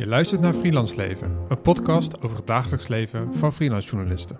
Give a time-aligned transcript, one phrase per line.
[0.00, 4.38] Je luistert naar Freelance Leven, een podcast over het dagelijks leven van freelance journalisten.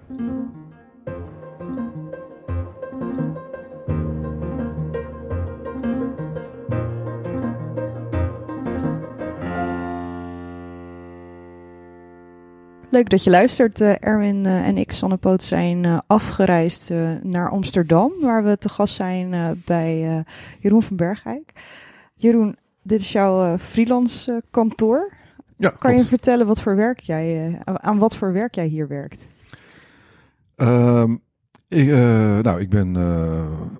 [12.90, 13.80] Leuk dat je luistert.
[13.80, 16.90] Uh, Erwin uh, en ik, Sanne Poot, zijn uh, afgereisd
[17.22, 20.24] naar Amsterdam, waar we te gast zijn bij
[20.60, 21.52] Jeroen van Bergijk.
[22.14, 25.18] Jeroen, dit is jouw freelance kantoor.
[25.60, 29.28] Ja, kan je vertellen wat voor werk jij, aan wat voor werk jij hier werkt?
[30.56, 31.20] Um,
[31.68, 31.86] ik,
[32.42, 32.96] nou, ik ben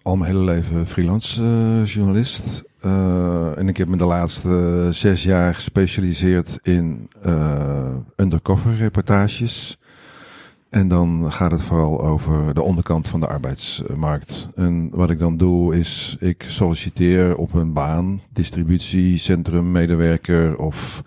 [0.02, 1.42] al mijn hele leven freelance
[1.84, 2.64] journalist.
[3.56, 7.08] En ik heb me de laatste zes jaar gespecialiseerd in
[8.16, 9.78] undercover reportages.
[10.70, 14.48] En dan gaat het vooral over de onderkant van de arbeidsmarkt.
[14.54, 21.02] En wat ik dan doe is, ik solliciteer op een baan, distributiecentrum medewerker of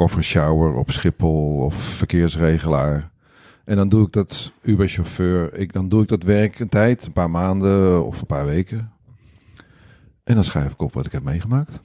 [0.00, 3.10] koffershower op Schiphol of verkeersregelaar.
[3.64, 5.54] En dan doe ik dat Uber-chauffeur.
[5.54, 8.92] Ik, dan doe ik dat werk een tijd, een paar maanden of een paar weken.
[10.24, 11.80] En dan schrijf ik op wat ik heb meegemaakt.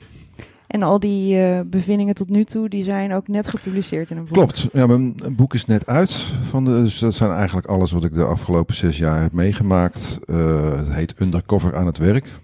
[0.67, 4.26] En al die uh, bevindingen tot nu toe, die zijn ook net gepubliceerd in een
[4.26, 4.34] boek.
[4.34, 4.67] Klopt.
[4.73, 6.14] Ja, mijn boek is net uit.
[6.50, 10.20] Van de, dus dat zijn eigenlijk alles wat ik de afgelopen zes jaar heb meegemaakt.
[10.26, 12.39] Uh, het heet Undercover aan het werk.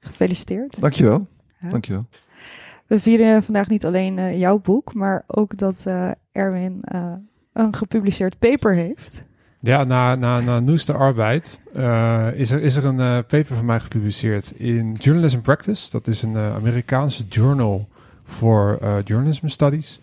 [0.00, 0.80] Gefeliciteerd.
[0.80, 1.26] Dankjewel.
[1.60, 1.68] Ja.
[1.68, 2.06] Dankjewel.
[2.86, 5.86] We vieren vandaag niet alleen uh, jouw boek, maar ook dat
[6.32, 6.82] Erwin
[7.52, 9.24] een gepubliceerd paper heeft.
[9.60, 13.80] Ja, na, na, na Arbeid uh, is, er, is er een uh, paper van mij
[13.80, 15.90] gepubliceerd in Journalism Practice.
[15.90, 17.88] Dat is een uh, Amerikaanse journal
[18.24, 20.00] voor journalism studies.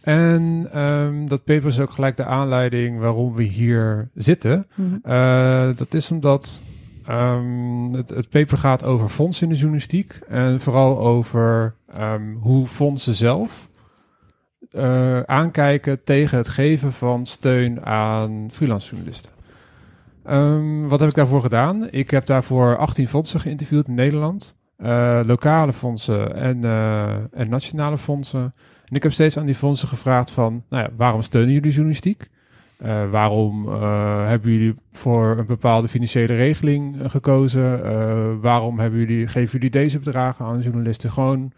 [0.00, 4.66] En um, dat paper is ook gelijk de aanleiding waarom we hier zitten.
[4.74, 5.74] Mm -hmm.
[5.74, 6.62] dat is omdat
[7.10, 10.18] um, het, paper gaat over fondsen in de journalistiek.
[10.28, 13.68] En vooral over um, hoe fondsen zelf
[14.70, 19.32] uh, aankijken tegen het geven van steun aan freelance journalisten.
[20.30, 21.90] Um, wat heb ik daarvoor gedaan?
[21.90, 24.56] Ik heb daarvoor 18 fondsen geïnterviewd in Nederland.
[24.78, 28.52] Uh, lokale fondsen en, uh, en nationale fondsen.
[28.84, 32.28] En ik heb steeds aan die fondsen gevraagd van, nou ja, waarom steunen jullie journalistiek?
[32.82, 33.68] Uh, waarom
[34.26, 38.40] hebben jullie voor een bepaalde financiële regeling gekozen?
[38.40, 41.12] waarom hebben jullie, geven jullie deze bedragen aan journalisten?
[41.12, 41.52] Gewoon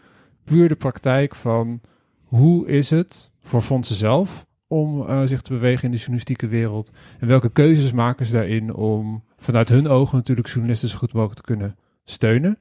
[0.44, 1.80] puur de praktijk van
[2.24, 6.92] hoe is het voor fondsen zelf om zich te bewegen in de journalistieke wereld?
[7.18, 11.40] En welke keuzes maken ze daarin om vanuit hun ogen natuurlijk journalisten zo goed mogelijk
[11.40, 12.58] te kunnen steunen?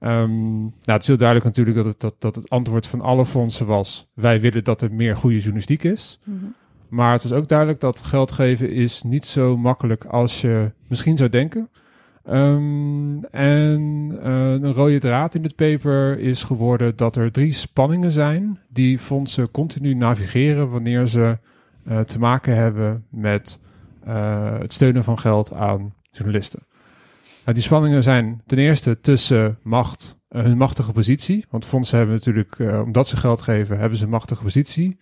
[0.00, 3.26] Um, nou, het is heel duidelijk natuurlijk dat het, dat, dat het antwoord van alle
[3.26, 6.18] fondsen was: wij willen dat er meer goede journalistiek is.
[6.24, 6.54] -hmm.
[6.90, 11.16] Maar het was ook duidelijk dat geld geven is niet zo makkelijk als je misschien
[11.16, 11.68] zou denken.
[12.28, 13.80] Um, en
[14.12, 18.98] uh, een rode draad in het paper is geworden dat er drie spanningen zijn die
[18.98, 21.38] fondsen continu navigeren wanneer ze
[21.88, 23.60] uh, te maken hebben met
[24.08, 26.66] uh, het steunen van geld aan journalisten.
[27.44, 31.44] Nou, die spanningen zijn ten eerste tussen macht, hun machtige positie.
[31.50, 34.98] Want fondsen hebben natuurlijk, omdat ze geld geven, hebben ze een machtige positie.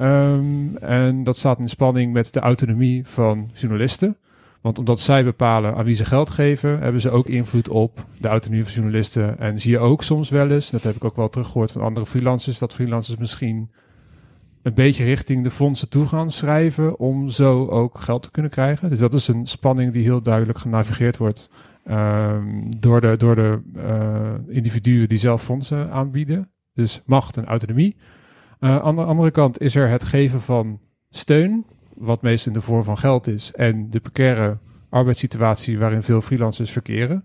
[0.00, 4.16] Um, en dat staat in spanning met de autonomie van journalisten.
[4.60, 8.28] Want omdat zij bepalen aan wie ze geld geven, hebben ze ook invloed op de
[8.28, 9.38] autonomie van journalisten.
[9.38, 12.06] En zie je ook soms wel eens, dat heb ik ook wel teruggehoord van andere
[12.06, 13.70] freelancers, dat freelancers misschien
[14.62, 18.88] een beetje richting de fondsen toe gaan schrijven om zo ook geld te kunnen krijgen.
[18.88, 21.50] Dus dat is een spanning die heel duidelijk genavigeerd wordt
[21.90, 26.50] um, door de, door de uh, individuen die zelf fondsen aanbieden.
[26.74, 27.96] Dus macht en autonomie.
[28.62, 30.80] Uh, aan de andere kant is er het geven van
[31.10, 31.64] steun
[31.94, 34.58] wat meest in de vorm van geld is, en de precaire
[34.88, 37.24] arbeidssituatie waarin veel freelancers verkeren.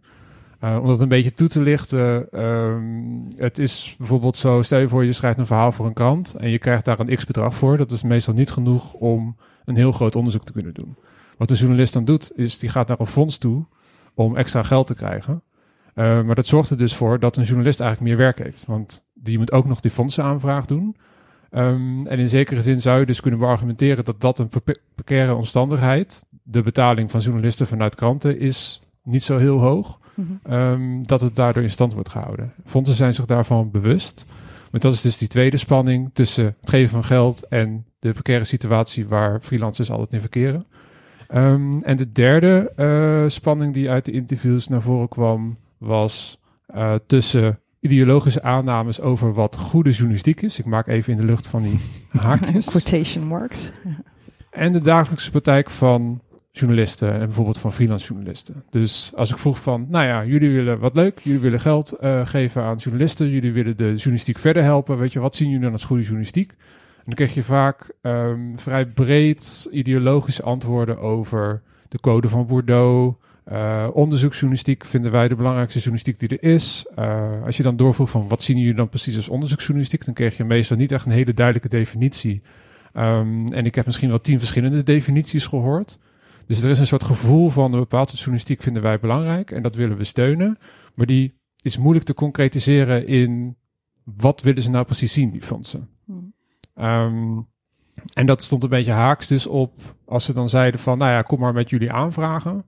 [0.64, 4.90] Uh, om dat een beetje toe te lichten, um, het is bijvoorbeeld zo, stel je
[4.90, 7.78] voor je schrijft een verhaal voor een krant en je krijgt daar een x-bedrag voor.
[7.78, 10.96] Dat is meestal niet genoeg om een heel groot onderzoek te kunnen doen.
[11.38, 13.66] Wat de journalist dan doet, is die gaat naar een fonds toe
[14.14, 15.42] om extra geld te krijgen.
[15.96, 18.66] Uh, maar dat zorgt er dus voor dat een journalist eigenlijk meer werk heeft.
[18.66, 20.96] Want die moet ook nog die fondsenaanvraag doen.
[21.52, 24.50] Um, en in zekere zin zou je dus kunnen beargumenteren dat dat een
[24.96, 30.54] precaire omstandigheid, de betaling van journalisten vanuit kranten, is niet zo heel hoog, mm -hmm.
[30.54, 32.54] um, dat het daardoor in stand wordt gehouden.
[32.66, 34.26] Fondsen zijn zich daarvan bewust.
[34.72, 38.46] Maar dat is dus die tweede spanning tussen het geven van geld en de precaire
[38.46, 40.66] situatie waar freelancers altijd in verkeren.
[41.34, 46.40] Um, en de derde uh, spanning die uit de interviews naar voren kwam, was
[46.76, 47.60] uh, tussen
[47.92, 50.60] ideologische aannames over wat goede journalistiek is.
[50.60, 51.80] Ik maak even in de lucht van die
[52.22, 52.66] haakjes.
[52.66, 53.72] Quotation marks.
[54.50, 58.64] En de dagelijkse praktijk van journalisten en bijvoorbeeld van freelance journalisten.
[58.70, 62.26] Dus als ik vroeg van, nou ja, jullie willen wat leuk, jullie willen geld uh,
[62.26, 65.72] geven aan journalisten, jullie willen de journalistiek verder helpen, weet je, wat zien jullie dan
[65.72, 66.56] als goede journalistiek?
[67.08, 73.18] dan kreeg je vaak ehm, vrij breed ideologische antwoorden over de code van Bordeaux.
[73.52, 76.86] Uh, onderzoeksjournalistiek vinden wij de belangrijkste journalistiek die er is.
[77.00, 80.38] Uh, als je dan doorvroeg van wat zien jullie dan precies als onderzoeksjournalistiek, dan kreeg
[80.38, 82.42] je meestal niet echt een hele duidelijke definitie.
[82.94, 86.00] Um, en ik heb misschien wel tien verschillende definities gehoord.
[86.46, 89.76] Dus er is een soort gevoel van een bepaalde journalistiek vinden wij belangrijk en dat
[89.76, 90.58] willen we steunen.
[90.94, 93.56] Maar die is moeilijk te concretiseren in
[94.04, 95.90] wat willen ze nou precies zien, die fondsen.
[96.06, 96.34] Hmm.
[96.76, 97.48] Um,
[98.14, 99.74] en dat stond een beetje haaks dus op
[100.06, 102.66] als ze dan zeiden van, nou ja, kom maar met jullie aanvragen.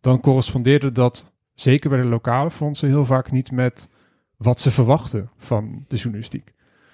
[0.00, 3.88] Dan correspondeerde dat zeker bij de lokale fondsen heel vaak niet met
[4.36, 6.52] wat ze verwachten van de journalistiek.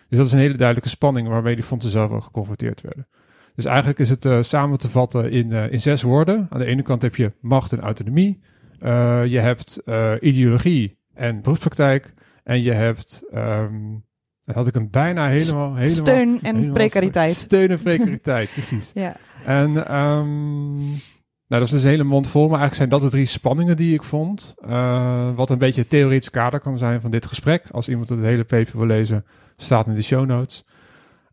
[0.08, 3.06] Dus dat is een hele duidelijke spanning waarmee die fondsen zelf ook geconfronteerd werden.
[3.54, 6.46] Dus eigenlijk is het uh, samen te vatten in, uh, in zes woorden.
[6.50, 8.40] Aan de ene kant heb je macht en autonomie.
[8.82, 9.82] Uh, je hebt
[10.20, 12.14] ideologie en beroepspraktijk.
[12.42, 14.04] En je hebt um,
[14.46, 15.74] dan had ik hem bijna helemaal...
[15.74, 17.34] helemaal steun en helemaal precariteit.
[17.34, 18.90] Steun en precariteit, precies.
[18.94, 19.16] Ja.
[19.44, 21.00] En um,
[21.48, 22.48] nou, dat is dus een hele mond vol.
[22.48, 24.54] Maar eigenlijk zijn dat de drie spanningen die ik vond.
[24.68, 27.68] Uh, wat een beetje het theoretisch kader kan zijn van dit gesprek.
[27.70, 29.24] Als iemand het hele paper wil lezen,
[29.56, 30.64] staat in de show notes.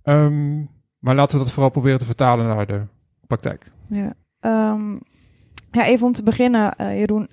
[0.04, 0.70] Um,
[1.00, 2.82] maar laten we dat vooral proberen te vertalen naar de
[3.28, 3.72] praktijk.
[3.88, 4.14] Ja,
[4.72, 5.00] um,
[5.72, 7.30] ja even om te beginnen, uh, Jeroen.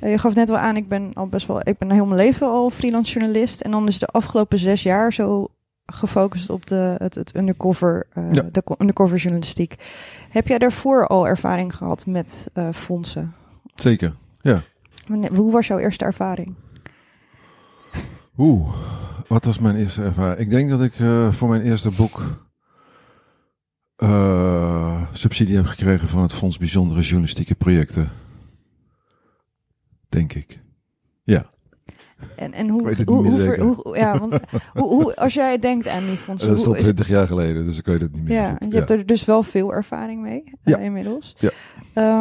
[0.00, 2.46] Je gaf net wel aan, ik ben al best wel, ik ben heel mijn leven
[2.46, 3.60] al freelance journalist.
[3.60, 5.48] En dan is de afgelopen zes jaar zo
[5.92, 8.42] gefocust op de, het, het undercover, uh, ja.
[8.52, 9.74] de undercover journalistiek.
[10.30, 13.34] Heb jij daarvoor al ervaring gehad met uh, fondsen?
[13.74, 14.62] Zeker, ja.
[15.34, 16.54] Hoe was jouw eerste ervaring?
[18.38, 18.74] Oeh,
[19.28, 20.38] wat was mijn eerste ervaring?
[20.38, 22.48] Ik denk dat ik uh, voor mijn eerste boek
[25.12, 28.10] subsidie heb gekregen van het Fonds Bijzondere Journalistieke Projecten
[30.10, 30.60] denk ik.
[31.22, 31.50] Ja.
[32.36, 34.34] En, en hoe, hoe, hoe, hoe, ja, want
[34.74, 36.48] hoe, hoe, als jij denkt aan die fondsen.
[36.48, 38.32] Dat is al twintig jaar geleden, dus ik weet het niet meer.
[38.32, 40.78] Ja, je hebt er dus wel veel ervaring mee ja.
[40.78, 41.36] uh, inmiddels.
[41.38, 41.50] Ja.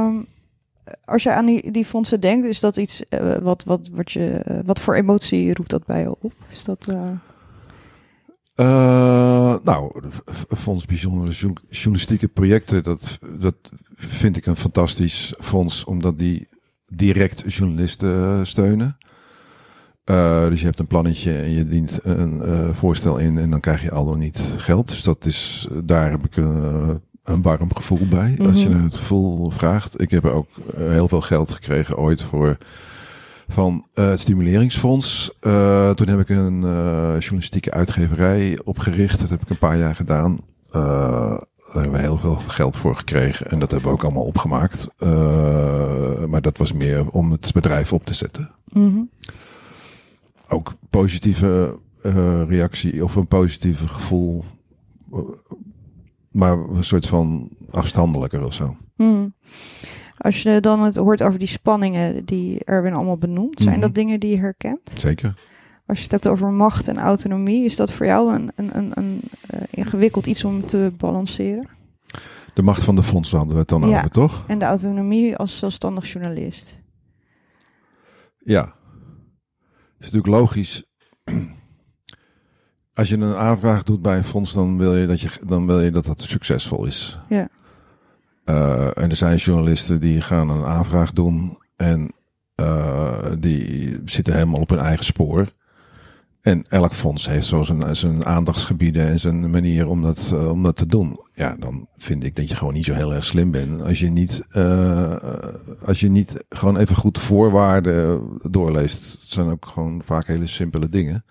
[0.06, 0.26] Um,
[1.06, 4.46] als je aan die, die fondsen denkt, is dat iets uh, wat, wat, wat, je,
[4.52, 6.34] uh, wat voor emotie roept dat bij je op?
[6.52, 6.86] Is dat.
[9.64, 10.04] nou,
[10.58, 13.56] Fonds Bijzondere Journalistieke Projecten, dat, dat
[13.96, 16.48] vind ik een fantastisch fonds, omdat die
[16.90, 18.98] direct journalisten eh, steunen.
[20.10, 23.60] Uh, dus je hebt een plannetje en je dient een uh, voorstel in en dan
[23.60, 24.88] krijg je al dan niet geld.
[24.88, 28.30] Dus dat is, daar heb ik een, een warm gevoel bij.
[28.30, 28.46] Mm -hmm.
[28.46, 30.02] Als je het gevoel vraagt.
[30.02, 32.58] Ik heb ook heel veel geld gekregen ooit voor
[33.48, 35.32] van het Stimuleringsfonds.
[35.96, 36.62] toen heb ik een
[37.20, 39.20] journalistieke uitgeverij opgericht.
[39.20, 40.40] Dat heb ik een paar jaar gedaan.
[40.72, 41.40] Daar
[41.74, 44.88] hebben we heel veel geld voor gekregen en dat hebben we ook allemaal opgemaakt.
[46.28, 48.52] Maar dat was meer om het bedrijf op te zetten.
[48.72, 49.10] Mm -hmm.
[50.50, 54.44] Ook positieve uh, reactie of een positieve gevoel.
[56.32, 58.78] Maar een soort van afstandelijker of zo.
[58.96, 59.34] Mm.
[60.18, 63.84] Als je dan het hoort over die spanningen die Erwin allemaal benoemt, zijn mm -hmm.
[63.84, 64.92] dat dingen die je herkent?
[64.96, 65.34] Zeker.
[65.86, 68.92] Als je het hebt over macht en autonomie, is dat voor jou een, een, een,
[68.94, 69.22] een
[69.54, 71.68] uh, ingewikkeld iets om te balanceren?
[72.54, 73.98] De macht van de fondsen hadden we het dan ja.
[73.98, 74.44] over, toch?
[74.48, 76.80] En de autonomie als zelfstandig journalist.
[78.38, 78.74] Ja.
[80.00, 80.84] Is natuurlijk logisch.
[82.94, 85.82] Als je een aanvraag doet bij een fonds, dan wil je dat, je, dan wil
[85.82, 87.20] je dat dat succesvol is.
[87.30, 87.48] Ja.
[88.46, 92.12] Uh, en er zijn journalisten die gaan een aanvraag doen en
[92.56, 95.54] uh, die zitten helemaal op hun eigen spoor.
[96.42, 100.64] En elk fonds heeft zo zijn, zijn aandachtsgebieden en zijn manier om dat, uh, om
[100.64, 101.20] dat te doen.
[101.34, 103.82] Ja, dan vind ik dat je gewoon niet zo heel erg slim bent.
[103.82, 105.16] Als je niet, uh,
[105.86, 109.12] als je niet gewoon even goed de voorwaarden doorleest.
[109.12, 111.26] Het zijn ook gewoon vaak hele simpele dingen.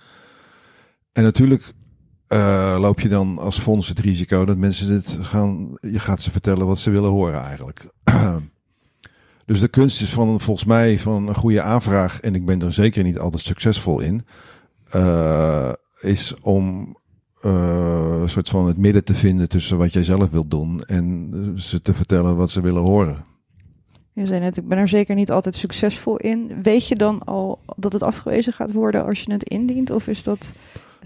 [1.12, 1.72] En natuurlijk
[2.28, 6.30] uh, loop je dan als fonds het risico dat mensen dit gaan, je gaat ze
[6.30, 7.86] vertellen wat ze willen horen eigenlijk.
[9.46, 12.72] dus de kunst is van volgens mij van een goede aanvraag, en ik ben er
[12.72, 14.26] zeker niet altijd succesvol in
[14.95, 16.97] uh, is om
[17.42, 21.30] uh, een soort van het midden te vinden tussen wat jij zelf wilt doen en
[21.57, 23.25] ze te vertellen wat ze willen horen.
[24.12, 26.62] Je zei net, ik ben er zeker niet altijd succesvol in.
[26.62, 29.90] Weet je dan al dat het afgewezen gaat worden als je het indient?
[29.90, 30.52] Of is dat.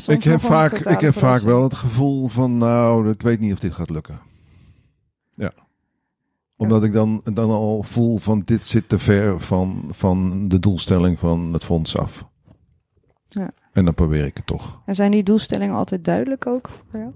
[0.07, 3.59] Ik heb, vaak, ik heb vaak wel het gevoel van, nou, ik weet niet of
[3.59, 4.21] dit gaat lukken.
[5.35, 5.53] Ja.
[6.57, 6.87] Omdat ja.
[6.87, 11.53] ik dan, dan al voel van dit zit te ver van, van de doelstelling van
[11.53, 12.31] het fonds af.
[13.73, 14.81] En dan probeer ik het toch.
[14.87, 17.13] En zijn die doelstellingen altijd duidelijk ook voor jou?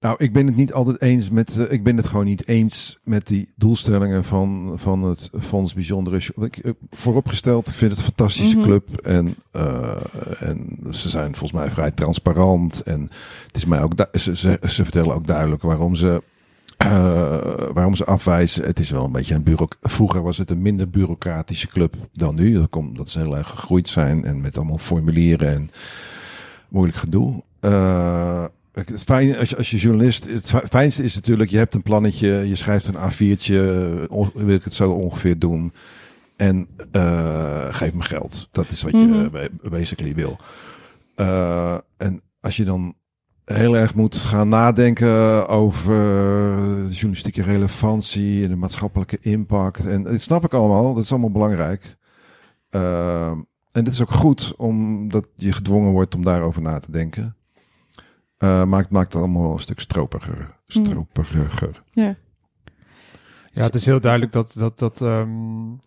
[0.00, 1.56] Nou, ik ben het niet altijd eens met.
[1.56, 6.16] eh, ik ben het gewoon niet eens met die doelstellingen van, van het Fonds Bijzondere.
[6.40, 8.64] Ik, eh, vooropgesteld, ik vind het een fantastische Mhm.
[8.66, 8.96] club.
[8.96, 12.82] En, eh, en ze zijn volgens mij vrij transparant.
[12.82, 13.00] En
[13.46, 13.96] het is mij ook.
[13.96, 16.22] du- Ze, ze, ze vertellen ook duidelijk waarom ze.
[16.84, 18.64] Eh, waarom ze afwijzen.
[18.64, 19.70] Het is wel een beetje een bureau.
[19.80, 22.52] Vroeger was het een minder bureaucratische club dan nu.
[22.52, 25.70] Dat komt dat ze heel erg gegroeid zijn en met allemaal formulieren en
[26.68, 27.42] moeilijk gedoe.
[27.60, 31.74] Eh, Het fijn, als je, als je journalist, het fi- fijnste is natuurlijk, je hebt
[31.74, 35.72] een plannetje, je schrijft een A4'tje, on- wil ik het zo ongeveer doen.
[36.36, 38.48] En eh, geef me geld.
[38.52, 39.30] Dat is wat je Mhm.
[39.30, 40.36] ba- basically wil.
[41.96, 42.94] En als je dan
[43.44, 45.94] heel erg moet gaan nadenken over
[46.84, 49.86] de journalistieke relevantie en de maatschappelijke impact.
[49.86, 51.96] En dat snap ik allemaal, dat is allemaal belangrijk.
[52.70, 53.30] Eh,
[53.70, 57.36] en het is ook goed omdat je gedwongen wordt om daarover na te denken.
[58.36, 60.60] Eh, maar het maakt het allemaal wel een stuk stropiger.
[60.66, 61.82] Stroperiger.
[61.90, 62.16] Ja.
[63.50, 65.30] Ja, het is heel duidelijk dat, dat, dat ehm,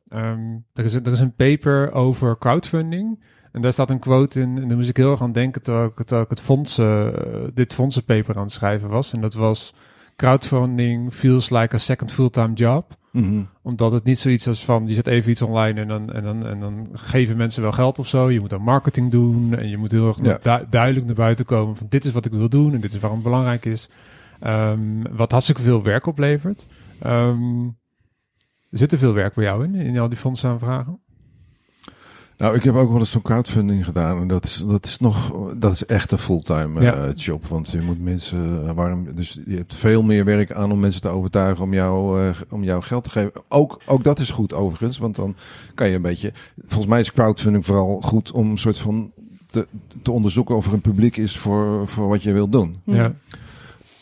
[0.07, 3.23] ehm, er, is, er is een paper over crowdfunding.
[3.57, 4.57] En daar staat een quote in.
[4.61, 7.39] En daar moest ik heel erg aan denken terwijl ik, terwijl ik het fondsen, eh,
[7.53, 9.13] dit fondsenpaper aan het schrijven was.
[9.13, 9.73] En dat was
[10.15, 12.95] crowdfunding feels like a second fulltime job.
[13.11, 13.41] Mhm.
[13.61, 16.45] Omdat het niet zoiets is van, je zet even iets online en dan, en, dan,
[16.47, 18.29] en dan geven mensen wel geld of zo.
[18.31, 20.57] Je moet dan marketing doen en je moet heel erg Ja.
[20.57, 22.99] du- duidelijk naar buiten komen van dit is wat ik wil doen en dit is
[22.99, 23.89] waarom het belangrijk is.
[24.39, 24.79] Ehm,
[25.11, 26.67] wat hartstikke veel werk oplevert.
[26.99, 27.67] Ehm
[28.69, 30.99] zit er veel werk bij jou in, in al die fondsaanvragen?
[32.37, 34.21] Nou, ik heb ook wel eens zo'n crowdfunding gedaan.
[34.21, 36.93] En dat is, dat is nog, dat is echt een fulltime Ja.
[36.93, 37.47] eh, job.
[37.47, 41.09] Want je moet mensen warm, dus je hebt veel meer werk aan om mensen te
[41.09, 43.31] overtuigen om jou, eh, om jou geld te geven.
[43.47, 45.35] Ook, ook dat is goed overigens, want dan
[45.75, 46.33] kan je een beetje,
[46.67, 49.11] volgens mij is crowdfunding vooral goed om een soort van
[49.47, 49.67] te,
[50.01, 52.77] te onderzoeken of er een publiek is voor, voor wat je wilt doen.
[52.83, 53.13] Ja.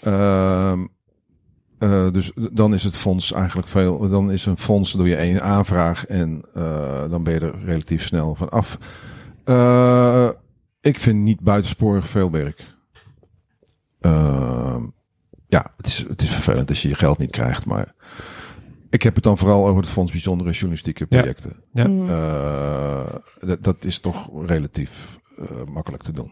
[0.02, 0.86] Ehm,
[1.92, 4.10] eh, dus dan is het fonds eigenlijk veel.
[4.10, 8.04] Dan is een fonds, doe je één aanvraag en eh, dan ben je er relatief
[8.04, 8.78] snel van af.
[9.44, 10.30] Eh,
[10.82, 12.74] ik vind niet buitensporig veel werk.
[14.02, 14.84] Ehm,
[15.48, 17.94] ja, het is, het is vervelend als je je geld niet krijgt, maar
[18.90, 21.06] ik heb het dan vooral over het Fonds Bijzondere Journalistieke.
[21.06, 21.64] Projecten.
[21.74, 21.86] Ja.
[21.86, 26.32] Eh, dat, dat is toch relatief eh, makkelijk te doen.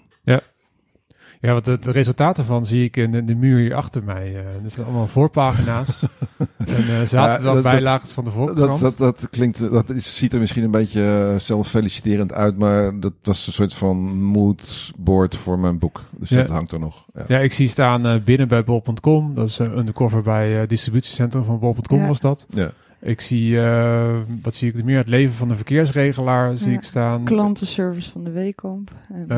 [1.46, 4.24] Ja, want het resultaat ervan zie ik in de, de muur hier achter mij.
[4.36, 6.02] eh er staan allemaal voorpagina's.
[6.58, 8.80] en eh zaten Ja, dan dat- bijlagen van de Dat, voorkant.
[8.80, 13.14] dat, dat klinkt, dat is, ziet er misschien een beetje eh, zelffeliciterend uit, maar dat
[13.24, 16.02] was een soort van moodboard voor mijn boek.
[16.18, 16.38] Dus Ja.
[16.38, 17.06] dat hangt er nog.
[17.14, 17.24] Ja.
[17.28, 19.34] Ja, ik zie staan binnen bij bol.com.
[19.36, 22.08] Dat is uh, undercover bij distributiecentrum van bol.com Ja.
[22.08, 22.46] was dat.
[22.50, 22.72] Ja.
[23.04, 24.98] Ik zie, eh, wat zie ik er meer?
[24.98, 27.24] Het leven van de verkeersregelaar zie ik staan.
[27.24, 28.92] Klantenservice van de Weekamp.
[29.14, 29.38] En, Eh,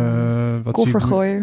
[0.63, 0.93] wat zie ik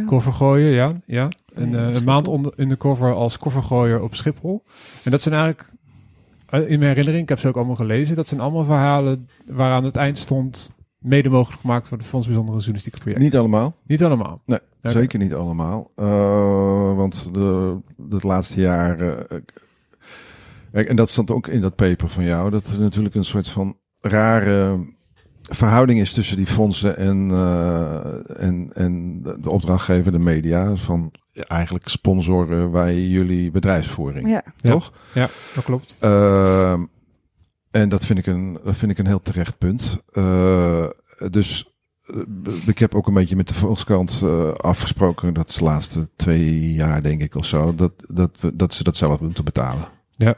[0.07, 0.71] koffergooien.
[0.71, 1.01] ja.
[1.07, 1.29] ja.
[1.55, 4.63] En, Nee, eh, een maand onder, in de cover als koffergooier op Schiphol.
[5.05, 5.71] En dat zijn eigenlijk,
[6.49, 9.85] eh, in mijn herinnering, ik heb ze ook allemaal gelezen, dat zijn allemaal verhalen waaraan
[9.85, 13.25] het eind stond, mede mogelijk gemaakt door de Fonds Bijzondere Journalistieke Projecten.
[13.25, 13.77] Niet allemaal.
[13.87, 14.43] Niet allemaal.
[14.47, 15.91] Nee, zeker niet allemaal.
[15.97, 17.77] Eh, want de,
[18.11, 18.99] het laatste jaar.
[20.73, 22.51] Kijk, en dat stond ook in dat paper van jou.
[22.51, 24.85] Dat er natuurlijk een soort van rare
[25.43, 30.77] verhouding is tussen die fondsen en, eh, en, en de opdrachtgever, de media.
[30.77, 34.29] Van eigenlijk sponsoren wij jullie bedrijfsvoering.
[34.29, 34.45] Ja.
[34.57, 34.71] Ja.
[34.71, 34.93] Toch?
[35.15, 35.97] Ja, dat klopt.
[36.01, 36.85] Ehm,
[37.71, 40.03] en dat vind ik een, dat vind ik een heel terecht punt.
[40.13, 40.89] Eh,
[41.31, 41.77] dus
[42.07, 42.17] eh,
[42.67, 44.25] ik heb ook een beetje met de Volkskrant
[44.57, 48.83] afgesproken dat de laatste twee jaar, denk ik, of zo, dat, dat, we, dat ze
[48.83, 49.89] dat zelf moeten betalen.
[50.17, 50.37] Ja.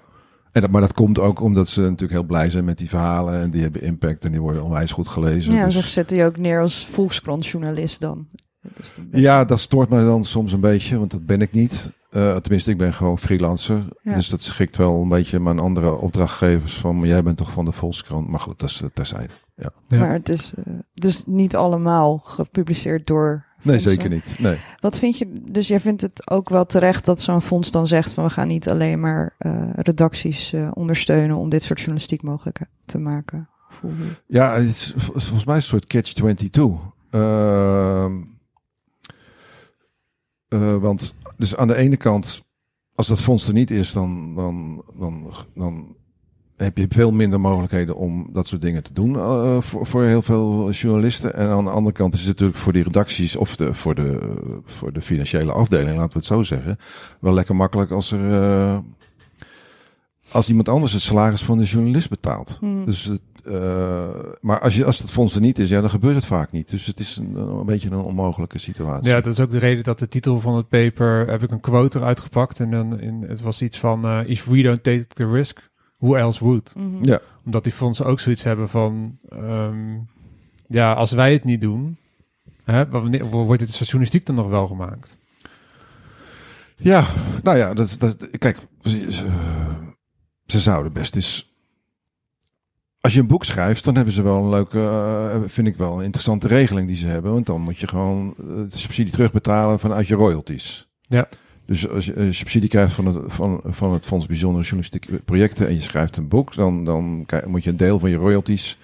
[0.54, 3.40] En dat, maar dat komt ook omdat ze natuurlijk heel blij zijn met die verhalen
[3.40, 5.52] en die hebben impact en die worden onwijs goed gelezen.
[5.52, 8.26] Ja, dus- ze zetten je ook neer als Volkskrant-journalist dan.
[8.76, 11.92] Dus Ja, dat stoort me dan soms een beetje, want dat ben ik niet.
[12.10, 13.84] Eh, tenminste, ik ben gewoon freelancer.
[14.02, 14.14] Ja.
[14.14, 17.64] Dus dat schikt wel een beetje mijn andere opdrachtgevers van, maar jij bent toch van
[17.64, 18.28] de Volkskrant.
[18.28, 19.32] Maar goed, dat is eh, terzijde.
[19.56, 19.70] Ja.
[19.88, 19.98] Ja.
[19.98, 20.52] Maar het is
[20.94, 23.44] dus niet allemaal gepubliceerd door.
[23.64, 24.38] Nee, zeker niet.
[24.38, 24.56] Nee.
[24.80, 28.12] Wat vind je, dus jij vindt het ook wel terecht dat zo'n fonds dan zegt
[28.12, 32.60] van we gaan niet alleen maar eh, redacties eh, ondersteunen om dit soort journalistiek mogelijk
[32.60, 33.48] eh, te maken?
[34.26, 36.60] Ja, het is vol- volgens mij een soort catch-22.
[37.10, 38.12] Ehm,
[40.48, 42.42] eh, want dus aan de ene kant,
[42.94, 45.96] als dat fonds er niet is, dan, dan, dan, dan
[46.56, 50.22] heb je veel minder mogelijkheden om dat soort dingen te doen eh, voor, voor heel
[50.22, 51.34] veel journalisten.
[51.34, 54.36] En aan de andere kant is het natuurlijk voor die redacties of de, voor, de,
[54.64, 56.76] voor de financiële afdeling, laten we het zo zeggen,
[57.20, 58.78] wel lekker makkelijk als er, eh,
[60.30, 62.56] als iemand anders het salaris van de journalist betaalt.
[62.60, 62.84] Hmm.
[62.84, 64.08] Dus het, eh,
[64.40, 66.70] maar als, je, als het fonds er niet is, ja, dan gebeurt het vaak niet.
[66.70, 69.10] Dus het is een, een beetje een onmogelijke situatie.
[69.10, 71.60] Ja, dat is ook de reden dat de titel van het paper, heb ik een
[71.60, 72.60] quote eruit gepakt.
[72.60, 76.44] En dan in, het was iets van, if we don't take the risk, who else
[76.44, 76.74] would?
[76.76, 77.04] Mhm.
[77.04, 77.20] Ja.
[77.44, 79.96] Omdat die fondsen ook zoiets hebben van, ehm,
[80.68, 81.96] ja, als wij het niet doen,
[82.64, 85.18] hè, wanneer, wordt dit journalistiek dan nog wel gemaakt?
[86.76, 87.06] Ja,
[87.42, 89.30] nou ja, dat, dat, kijk, ze, ze-
[90.46, 91.52] ze zouden best eens.
[93.00, 95.98] Als je een boek schrijft, dan hebben ze wel een leuke, eh, vind ik wel
[95.98, 97.32] een interessante regeling die ze hebben.
[97.32, 100.88] Want dan moet je gewoon eh, de subsidie terugbetalen vanuit je royalties.
[101.00, 101.28] Ja.
[101.66, 105.66] Dus als je eh, subsidie krijgt van het, van, van het Fonds Bijzondere Journalistieke Projecten
[105.66, 108.78] en je schrijft een boek, dan, dan moet je een deel van je royalties,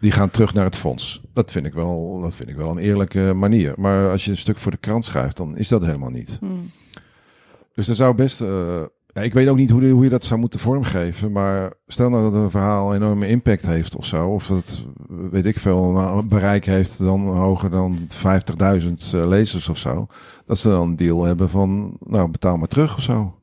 [0.00, 1.22] die gaan terug naar het fonds.
[1.32, 3.74] Dat vind ik wel, dat vind ik wel een eerlijke manier.
[3.76, 6.38] Maar als je een stuk voor de krant schrijft, dan is dat helemaal niet.
[6.40, 6.52] Mhm.
[7.74, 8.40] Dus dat zou best.
[8.40, 8.82] eh,
[9.16, 11.32] ja, ik weet ook niet hoe, hoe je dat zou moeten vormgeven.
[11.32, 14.28] Maar stel nou dat een verhaal een enorme impact heeft of zo.
[14.28, 18.06] Of dat, weet ik veel, nou, een bereik heeft dan hoger dan 50.000
[19.12, 20.06] eh, lezers of zo.
[20.44, 23.34] Dat ze dan een deal hebben van, nou betaal maar terug of zo.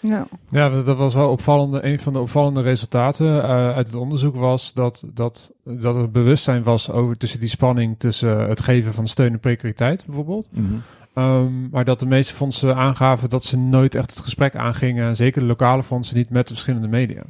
[0.00, 0.26] Ja.
[0.48, 1.84] Ja, dat was wel opvallende.
[1.84, 6.62] Een van de opvallende resultaten eh, uit het onderzoek was dat, dat, dat er bewustzijn
[6.62, 10.48] was over tussen die spanning tussen het geven van steun en precariteit bijvoorbeeld.
[11.14, 15.40] Ehm, maar dat de meeste fondsen aangaven dat ze nooit echt het gesprek aangingen, zeker
[15.40, 17.22] de lokale fondsen niet met de verschillende media.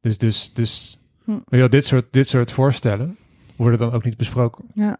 [0.00, 1.56] Dus, dus, dus Hm.
[1.56, 3.16] ja, dit, soort, dit soort voorstellen
[3.56, 4.64] worden dan ook niet besproken.
[4.74, 4.98] Ja.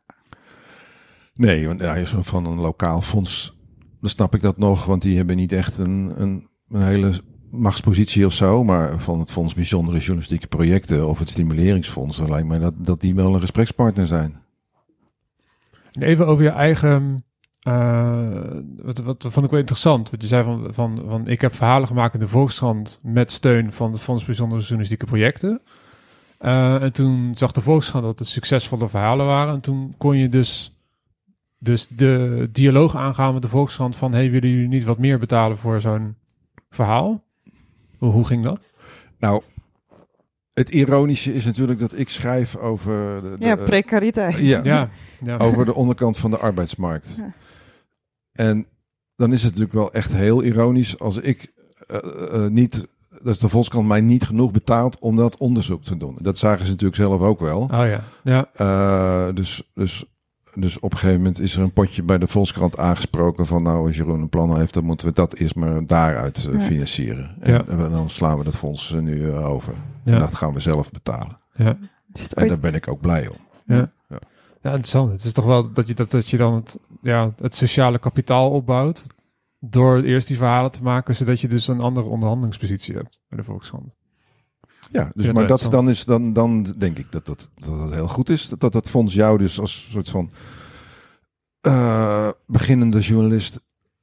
[1.35, 3.57] Nee, want ja, van een lokaal fonds,
[4.01, 4.85] dan snap ik dat nog.
[4.85, 7.13] Want die hebben niet echt een, een, een hele
[7.51, 8.65] machtspositie of zo.
[8.65, 13.01] Maar van het Fonds Bijzondere Journalistieke Projecten of het Stimuleringsfonds, dan lijkt mij dat, dat
[13.01, 14.41] die wel een gesprekspartner zijn.
[15.93, 17.25] En even over je eigen.
[17.63, 18.29] Eh,
[18.83, 20.11] wat, wat vond ik wel interessant.
[20.11, 23.73] Want je zei van, van, van ik heb verhalen gemaakt in de Volkskrant met steun
[23.73, 25.61] van het Fonds Bijzondere Journalistieke Projecten.
[26.39, 29.55] Eh, en toen zag de Volkskrant dat het succesvolle verhalen waren.
[29.55, 30.75] En toen kon je dus,
[31.59, 35.59] dus de dialoog aangaan met de Volkskrant van hey, willen jullie niet wat meer betalen
[35.59, 36.15] voor zo'n
[36.71, 37.23] verhaal?
[37.99, 38.69] Hoe, hoe ging dat?
[39.19, 39.43] Nou,
[40.53, 44.37] het ironische is natuurlijk dat ik schrijf over de, de- ja, precariteit.
[44.37, 44.91] ja, Ja,
[45.25, 45.37] ja.
[45.37, 47.15] over de onderkant van de arbeidsmarkt.
[47.19, 47.33] Ja.
[48.33, 48.67] En
[49.17, 51.53] dan is het natuurlijk wel echt heel ironisch als ik
[51.87, 51.99] eh,
[52.45, 52.89] eh, niet,
[53.23, 56.19] dat de Volkskrant mij niet genoeg betaalt om dat onderzoek te doen.
[56.21, 57.61] Dat zagen ze natuurlijk zelf ook wel.
[57.61, 58.49] Oh ja, ja.
[58.55, 60.05] Eh, dus, dus,
[60.55, 63.87] dus op een gegeven moment is er een potje bij de Volkskrant aangesproken van nou,
[63.87, 66.61] als Jeroen een plan heeft, dan moeten we dat eerst maar daaruit Ja.
[66.61, 67.37] financieren.
[67.41, 67.65] En, Ja.
[67.67, 69.75] en dan slaan we dat fonds nu over.
[70.05, 70.13] Ja.
[70.13, 71.41] En dat gaan we zelf betalen.
[71.55, 71.79] ja.
[72.13, 73.37] Is het En daar ben ik ook blij om.
[73.67, 73.93] Ja.
[74.09, 74.19] Ja.
[74.63, 75.11] Ja, interessant.
[75.13, 78.51] Het is toch wel dat je, dat, dat je dan het, ja, het sociale kapitaal
[78.51, 79.07] opbouwt.
[79.59, 83.45] Door eerst die verhalen te maken, zodat je dus een andere onderhandelingspositie hebt bij de
[83.45, 83.97] Volkskrant.
[84.91, 88.31] Ja, dus maar dat, dan, is, dan, dan denk ik dat dat, dat heel goed
[88.31, 88.49] is.
[88.49, 90.31] Dat, dat dat fonds jou dus als soort van
[91.61, 93.61] eh, beginnende journalist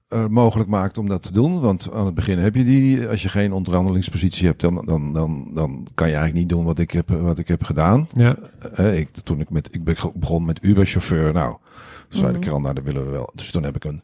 [0.08, 1.60] eh, mogelijk maakt om dat te doen.
[1.60, 5.52] Want aan het begin heb je die, als je geen onderhandelingspositie hebt, dan, dan, dan,
[5.54, 8.08] dan kan je eigenlijk niet doen wat ik heb, wat ik heb gedaan.
[8.14, 9.84] Ja, Eh, ik, toen ik met, ik
[10.14, 11.34] begon met Uber-chauffeur.
[11.34, 11.58] Nou,
[12.10, 12.40] toen zei Mhm.
[12.42, 13.30] de krant, nou, dat willen we wel.
[13.36, 14.02] Dus toen heb ik een,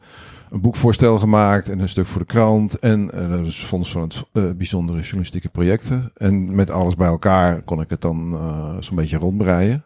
[0.50, 2.78] een boekvoorstel gemaakt en een stuk voor de krant.
[2.78, 6.10] En eh, dat is fonds van het eh, bijzondere journalistieke projecten.
[6.14, 9.84] En met alles bij elkaar kon ik het dan eh, zo'n beetje rondbreien.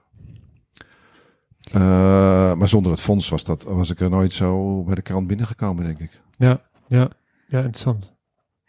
[1.72, 1.80] Eh,
[2.54, 5.84] maar zonder het fonds was, dat, was ik er nooit zo bij de krant binnengekomen,
[5.84, 6.20] denk ik.
[6.36, 7.08] ja, ja,
[7.48, 8.14] ja, interessant.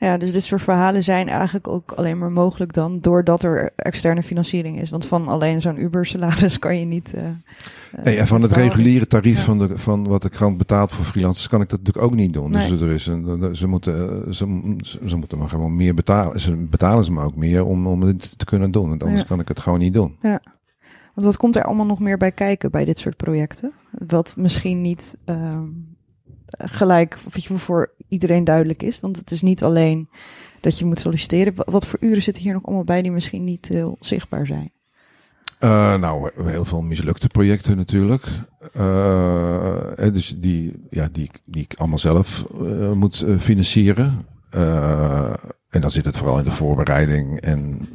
[0.04, 4.24] Ja, dus dit soort verhalen zijn eigenlijk ook alleen maar mogelijk dan doordat er externe
[4.24, 4.90] financiering is.
[4.90, 7.14] Want van alleen zo'n Uber-salaris kan je niet.
[7.14, 7.34] eh, eh,
[8.04, 9.44] Nee, en van het reguliere tarief Ja.
[9.44, 12.34] van, de, van wat de krant betaalt voor freelancers kan ik dat natuurlijk ook niet
[12.34, 12.52] doen.
[12.52, 12.70] Nee.
[12.70, 16.40] Dus er is een, ze, moeten, eh, ze, ze moeten maar gewoon meer betalen.
[16.40, 18.90] Ze betalen ze me ook meer om, om dit te kunnen doen.
[18.90, 19.28] Want anders Ja.
[19.28, 20.18] kan ik het gewoon niet doen.
[21.14, 23.72] Want wat komt er allemaal nog meer bij kijken bij dit soort projecten?
[24.08, 25.64] Wat misschien niet ehm,
[26.58, 29.00] gelijk voor iedereen duidelijk is.
[29.00, 30.10] Want het is niet alleen
[30.62, 31.56] dat je moet solliciteren.
[31.56, 34.72] Wa- Wat voor uren zitten hier nog allemaal bij die misschien niet heel zichtbaar zijn?
[35.60, 38.26] Eh, nou, heel veel mislukte projecten natuurlijk.
[38.74, 44.26] Eh, hè, dus die, ja, die, die ik allemaal zelf eh, moet eh, financieren.
[44.50, 45.34] Eh,
[45.70, 47.40] en dan zit het vooral in de voorbereiding.
[47.42, 47.90] En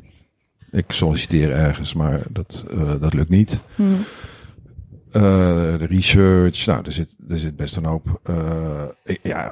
[0.71, 3.61] ik solliciteer ergens, maar dat, eh, dat lukt niet.
[3.77, 3.85] Eh,
[5.79, 8.21] de research, nou, er zit, er zit best een hoop.
[8.23, 9.47] eh, ik- ja,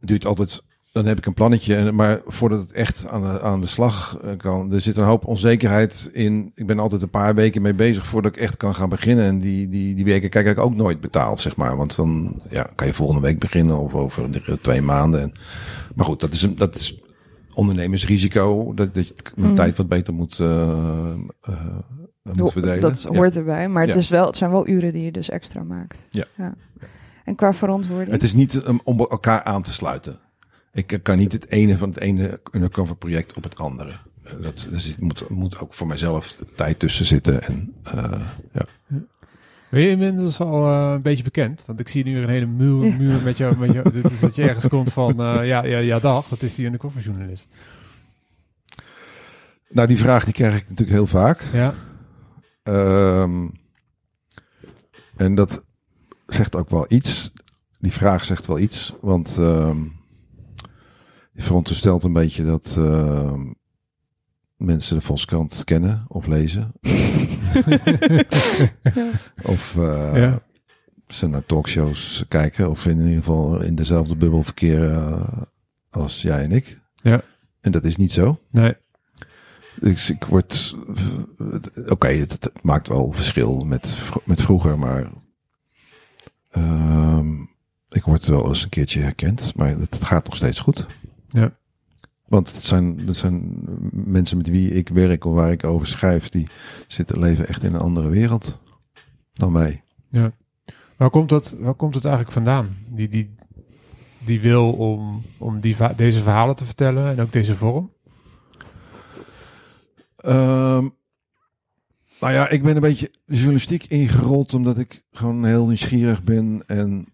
[0.00, 0.62] het duurt altijd.
[0.92, 4.30] Dan heb ik een plannetje, maar voordat het echt aan de, aan de slag eh,
[4.36, 6.52] kan, er zit een hoop onzekerheid in.
[6.54, 9.24] Ik ben altijd een paar weken mee bezig voordat ik echt kan gaan beginnen.
[9.24, 11.76] En die, die, die weken kijk ik ook nooit betaald, zeg maar.
[11.76, 15.20] Want dan ja, kan je volgende week beginnen of over de- twee maanden.
[15.20, 15.32] En,
[15.94, 17.00] maar goed, dat is, een- dat is
[17.54, 18.74] ondernemersrisico.
[18.74, 19.56] Dat, dat je mijn Mm.
[19.56, 21.78] tijd wat beter moet, eh, eh,
[22.22, 22.80] moet verdelen.
[22.80, 23.08] Dat Ja.
[23.18, 23.98] hoort erbij, maar het, Ja.
[23.98, 26.06] is wel, het zijn wel uren die je dus extra maakt.
[26.10, 26.26] Ja.
[27.24, 28.10] En qua verantwoording?
[28.10, 30.18] Het is niet um, om elkaar aan te sluiten.
[30.72, 33.92] Ik kan niet het ene van het ene undercover project op het andere.
[34.22, 37.42] Eh, Dat, dus het moet, moet ook voor mijzelf tijd tussen zitten.
[37.42, 38.64] En, eh, ja.
[39.68, 41.64] Ben je inmiddels al eh, een beetje bekend?
[41.66, 42.94] Want ik zie nu weer een hele muur, Ja.
[42.96, 43.58] muur met jou.
[43.58, 46.42] Met jou dit is dat je ergens komt van, eh, ja, ja, ja, dag, wat
[46.42, 47.48] is die undercover journalist?
[49.68, 51.44] Nou, die vraag die krijg ik natuurlijk heel vaak.
[51.52, 51.74] Ja,
[52.62, 53.48] Ehm,
[55.16, 55.62] en dat
[56.26, 57.32] zegt ook wel iets.
[57.78, 59.80] Die vraag zegt wel iets, want ehm
[61.32, 63.52] die veronderstelt een beetje dat ehm,
[64.56, 66.72] mensen de Volkskrant kennen of lezen.
[66.80, 68.24] Ja.
[69.42, 70.42] Of eh, Ja.
[71.06, 75.42] ze naar talkshows kijken, of in ieder geval in dezelfde bubbel verkeren eh,
[75.90, 76.80] als jij en ik.
[76.94, 77.22] Ja.
[77.60, 78.38] En dat is niet zo.
[78.50, 78.74] nee,
[79.82, 80.76] Dus ik word.
[81.86, 85.10] Oké, het, het maakt wel verschil met, met vroeger, maar.
[86.50, 87.40] ehm,
[87.88, 90.86] ik word wel eens een keertje herkend, maar het, gaat nog steeds goed.
[91.28, 91.56] Ja.
[92.26, 93.58] Want het zijn, het zijn
[93.92, 96.48] mensen met wie ik werk of waar ik over schrijf, die
[96.86, 98.58] zitten leven echt in een andere wereld
[99.32, 99.82] dan mij.
[100.10, 100.32] ja.
[100.96, 102.76] Waar komt dat, waar komt het eigenlijk vandaan?
[102.88, 103.34] Die, die,
[104.24, 107.90] die wil om, om die, deze verhalen te vertellen en ook deze vorm?
[110.22, 110.88] Ehm,
[112.20, 117.06] nou ja, ik ben een beetje journalistiek ingerold omdat ik gewoon heel nieuwsgierig ben en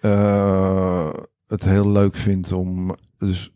[0.00, 1.12] eh,
[1.46, 3.52] het heel leuk vind om, dus,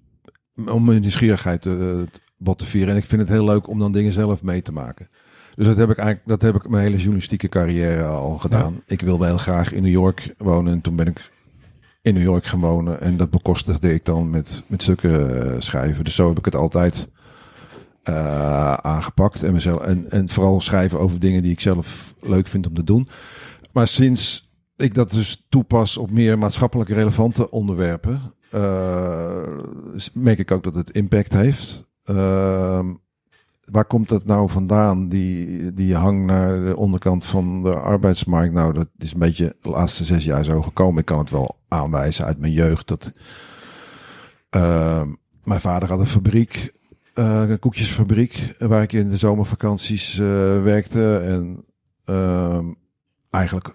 [0.67, 2.91] om mijn nieuwsgierigheid te, te bot te vieren.
[2.95, 5.09] En ik vind het heel leuk om dan dingen zelf mee te maken.
[5.55, 8.83] Dus dat heb ik eigenlijk, dat heb ik mijn hele journalistieke carrière al gedaan.
[8.87, 11.31] Ik wilde heel graag in New York wonen en toen ben ik
[12.03, 16.05] in New York gaan wonen en dat bekostigde ik dan met, met stukken eh, schrijven.
[16.05, 17.11] Dus zo heb ik het altijd
[18.03, 19.43] eh, aangepakt.
[19.43, 23.09] En, mezelf, en, vooral schrijven over dingen die ik zelf leuk vind om te doen.
[23.73, 29.47] Maar sinds ik dat dus toepas op meer maatschappelijk relevante onderwerpen, eh,
[30.13, 31.91] merk ik ook dat het impact heeft.
[32.05, 32.87] Ehm,
[33.71, 38.55] waar komt dat nou vandaan, die, die hang naar de onderkant van de arbeidsmarkt?
[38.55, 41.01] Nou, dat is een beetje de laatste zes jaar zo gekomen.
[41.01, 42.89] Ik kan het wel aanwijzen uit mijn jeugd.
[42.89, 43.13] Dat,
[44.51, 45.09] ehm,
[45.45, 46.73] mijn vader had een fabriek
[47.15, 50.25] eh, een koekjesfabriek waar ik in de zomervakanties eh,
[50.63, 51.17] werkte.
[51.17, 51.65] En
[52.05, 52.65] ehm,
[53.31, 53.75] eigenlijk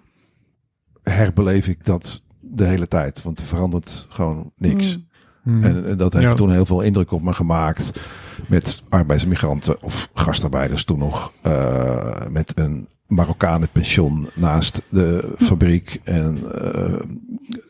[1.04, 3.23] herbeleef ik dat de hele tijd.
[3.23, 4.97] Want er verandert gewoon niks.
[4.97, 5.06] Mm.
[5.43, 5.63] Hmm.
[5.63, 6.34] En, en dat heeft Ja.
[6.34, 8.00] toen heel veel indruk op me gemaakt.
[8.47, 11.34] Met arbeidsmigranten of gastarbeiders toen nog.
[11.41, 16.00] eh, met een Marokkanenpension naast de fabriek.
[16.04, 17.00] En eh,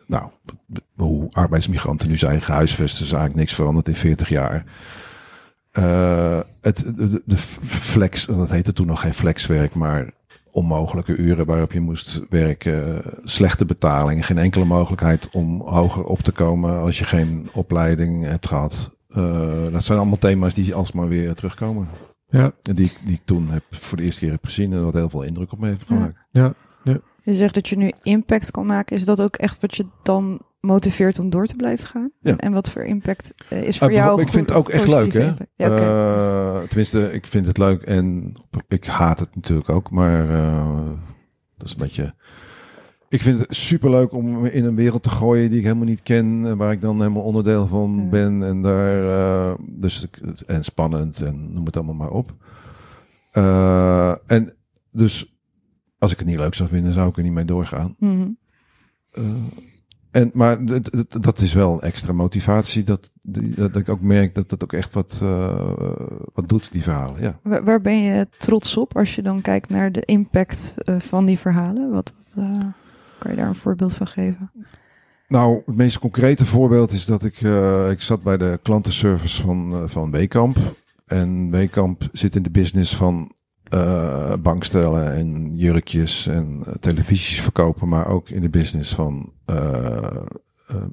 [0.07, 0.29] nou,
[0.95, 4.65] hoe arbeidsmigranten nu zijn gehuisvest, is eigenlijk niks veranderd in 40 jaar.
[5.77, 10.11] Eh, het, de, de flex, dat heette toen nog geen flexwerk, maar
[10.51, 16.31] onmogelijke uren waarop je moest werken, slechte betaling, geen enkele mogelijkheid om hoger op te
[16.31, 18.91] komen als je geen opleiding hebt gehad.
[19.07, 21.87] Eh, dat zijn allemaal thema's die alsmaar weer terugkomen.
[22.29, 24.83] Ja, En die, ik- die ik toen heb voor de eerste keer heb gezien en
[24.83, 25.95] wat heel veel indruk op me heeft Ja.
[25.95, 26.27] gemaakt.
[26.31, 26.53] ja.
[27.23, 28.95] Je zegt dat je nu impact kan maken.
[28.97, 32.11] Is dat ook echt wat je dan motiveert om door te blijven gaan?
[32.21, 32.35] Ja.
[32.37, 34.21] En, wat voor impact eh, is voor Ah, jou?
[34.21, 35.33] ik vind het ook echt leuk, hè?
[35.55, 35.69] Ja.
[35.77, 38.33] Eh, tenminste, ik vind het leuk en
[38.67, 40.89] ik haat het natuurlijk ook, maar eh,
[41.57, 42.13] dat is een beetje.
[43.09, 45.85] Ik vind het super leuk om me in een wereld te gooien die ik helemaal
[45.85, 48.09] niet ken, en waar ik dan helemaal onderdeel van Ja.
[48.09, 50.07] ben en daar, dus
[50.45, 52.35] en spannend en noem het allemaal maar op.
[54.25, 54.55] En
[54.91, 55.37] dus
[55.97, 57.95] als ik het niet leuk zou vinden, zou ik er niet mee doorgaan.
[57.99, 58.29] Mhm.
[60.17, 60.57] En, maar
[61.21, 62.83] dat is wel extra motivatie.
[62.83, 63.09] Dat,
[63.55, 65.71] dat ik ook merk dat dat ook echt wat, eh,
[66.33, 67.21] wat doet, die verhalen.
[67.21, 67.39] Ja.
[67.43, 71.25] Waar, waar ben je trots op als je dan kijkt naar de impact eh, van
[71.25, 71.91] die verhalen?
[71.91, 72.59] Wat eh,
[73.19, 74.51] kan je daar een voorbeeld van geven?
[75.27, 77.39] Nou, het meest concrete voorbeeld is dat ik,
[77.91, 80.57] ik zat bij de klantenservice van, van Wekamp.
[81.05, 83.31] En Wekamp zit in de business van
[83.69, 87.87] eh, bankstellen en jurkjes en eh, televisies verkopen.
[87.87, 90.23] Maar ook in de business van eh,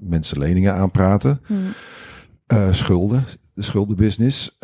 [0.00, 1.40] mensen leningen aanpraten.
[2.46, 4.56] Eh, schulden, de schuldenbusiness.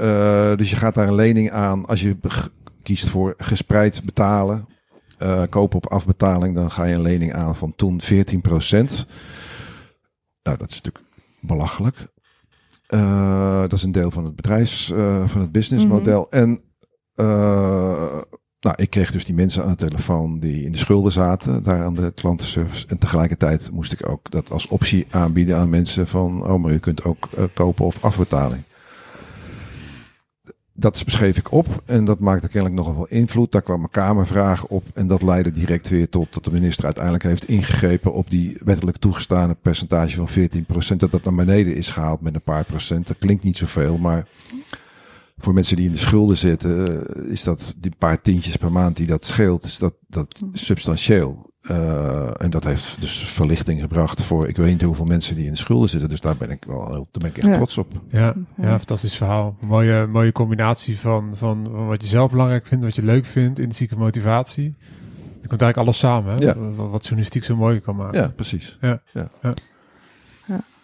[0.56, 2.16] Dus je gaat daar een lening aan als je
[2.82, 4.68] kiest voor gespreid betalen.
[5.48, 9.06] kopen op afbetaling, dan ga je een lening aan van toen 14%.
[10.42, 11.04] Nou, dat is natuurlijk
[11.40, 11.96] belachelijk.
[13.60, 14.86] Dat is een deel van het bedrijfs,
[15.26, 16.30] van het businessmodel.
[16.30, 16.60] En
[17.20, 18.20] eh,
[18.60, 21.84] nou, ik kreeg dus die mensen aan de telefoon die in de schulden zaten, daar
[21.84, 22.86] aan de klantenservice.
[22.86, 26.78] En tegelijkertijd moest ik ook dat als optie aanbieden aan mensen van, oh, maar u
[26.78, 28.62] kunt ook eh, kopen of afbetaling.
[30.72, 33.52] dat beschreef ik op en dat maakte kennelijk nogal wel invloed.
[33.52, 37.24] Daar kwam een Kamervraag op en dat leidde direct weer tot dat de minister uiteindelijk
[37.24, 40.28] heeft ingegrepen op die wettelijk toegestane percentage van
[40.94, 40.96] 14%.
[40.96, 43.06] Dat dat naar beneden is gehaald met een paar procent.
[43.06, 44.26] Dat klinkt niet zoveel, maar
[45.40, 48.96] voor mensen die in de schulden zitten, eh, is dat die paar tientjes per maand
[48.96, 51.48] die dat scheelt, is dat, dat substantieel.
[51.62, 55.50] Uh, en dat heeft dus verlichting gebracht voor ik weet niet hoeveel mensen die in
[55.50, 56.08] de schulden zitten.
[56.08, 57.56] Dus daar ben ik wel heel, daar ben ik echt Ja.
[57.56, 57.92] trots op.
[58.10, 59.56] Ja, ja, fantastisch verhaal.
[59.60, 63.58] Mooie, mooie combinatie van, van, van wat je zelf belangrijk vindt, wat je leuk vindt,
[63.58, 64.74] intrinsieke motivatie.
[65.42, 66.44] Er komt eigenlijk alles samen, hè?
[66.44, 66.58] Ja.
[66.76, 68.20] Wat, wat journalistiek zo mooi kan maken.
[68.20, 68.78] Ja, precies.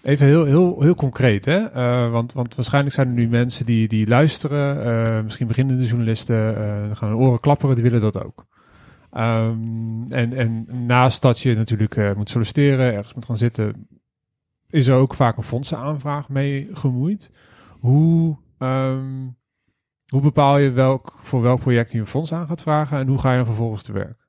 [0.06, 1.64] Even heel, heel, heel concreet, hè?
[1.64, 6.56] Eh, want, want waarschijnlijk zijn er nu mensen die, die luisteren, eh, misschien beginnende journalisten,
[6.56, 8.46] eh gaan hun oren klapperen, die willen dat ook.
[9.12, 13.88] Ehm, en, en naast dat je natuurlijk moet solliciteren, ergens moet gaan zitten,
[14.70, 17.32] is er ook vaak een fondsenaanvraag mee gemoeid.
[17.80, 19.28] Hoe, ehm,
[20.06, 23.18] hoe bepaal je welk, voor welk project je een fonds aan gaat vragen en hoe
[23.18, 24.26] ga je dan vervolgens te werk?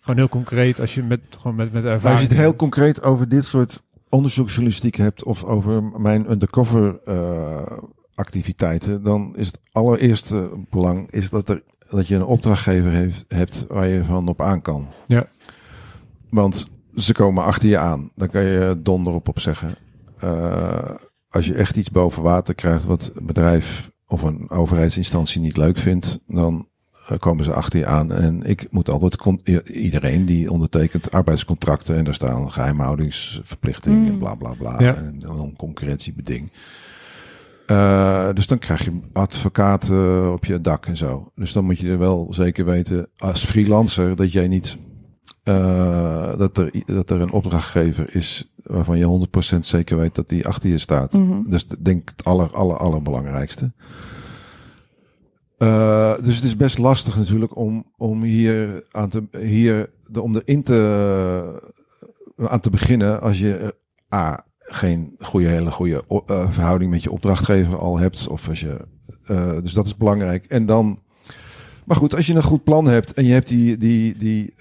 [0.00, 2.20] Gewoon heel concreet, als je met, gewoon met, met Maar ervaring...
[2.20, 3.82] als je het heel concreet over dit soort
[4.14, 7.78] onderzoeksjournalistiek hebt of over mijn undercover eh,
[8.14, 13.64] activiteiten, dan is het allereerste belang is dat, er, dat je een opdrachtgever heeft, hebt
[13.68, 14.88] waar je van op aan kan.
[15.06, 15.26] Ja.
[16.30, 18.10] Want ze komen achter je aan.
[18.14, 19.76] Dan kan je donder op op zeggen.
[20.18, 20.94] Eh,
[21.28, 25.78] als je echt iets boven water krijgt wat een bedrijf of een overheidsinstantie niet leuk
[25.78, 26.68] vindt, dan
[27.18, 28.12] komen ze achter je aan.
[28.12, 29.18] En ik moet altijd,
[29.64, 34.18] iedereen die ondertekent arbeidscontracten en daar staan geheimhoudingsverplichtingen en Mm.
[34.18, 34.80] bla bla bla.
[34.80, 34.94] Ja.
[34.94, 36.52] En dan concurrentiebeding.
[37.66, 41.30] Eh, dus dan krijg je advocaten op je dak en zo.
[41.34, 44.76] Dus dan moet je er wel zeker weten als freelancer dat jij niet
[45.42, 50.46] eh, dat, er, dat er een opdrachtgever is waarvan je 100% zeker weet dat die
[50.46, 51.12] achter je staat.
[51.12, 51.42] Mhm.
[51.50, 53.72] Dus denk het aller, aller, allerbelangrijkste.
[55.58, 60.34] Eh, dus het is best lastig natuurlijk om, om hier aan te, hier, de, om
[60.34, 61.72] erin te,
[62.36, 67.10] aan te beginnen als je eh, A, geen goede, hele goede eh, verhouding met je
[67.10, 68.28] opdrachtgever al hebt.
[68.28, 68.86] Of als je,
[69.62, 70.44] dus dat is belangrijk.
[70.46, 70.98] En dan,
[71.84, 74.54] maar goed, als je een goed plan hebt en je hebt die, die, die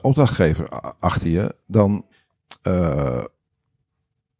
[0.00, 0.68] opdrachtgever
[0.98, 2.04] achter je, dan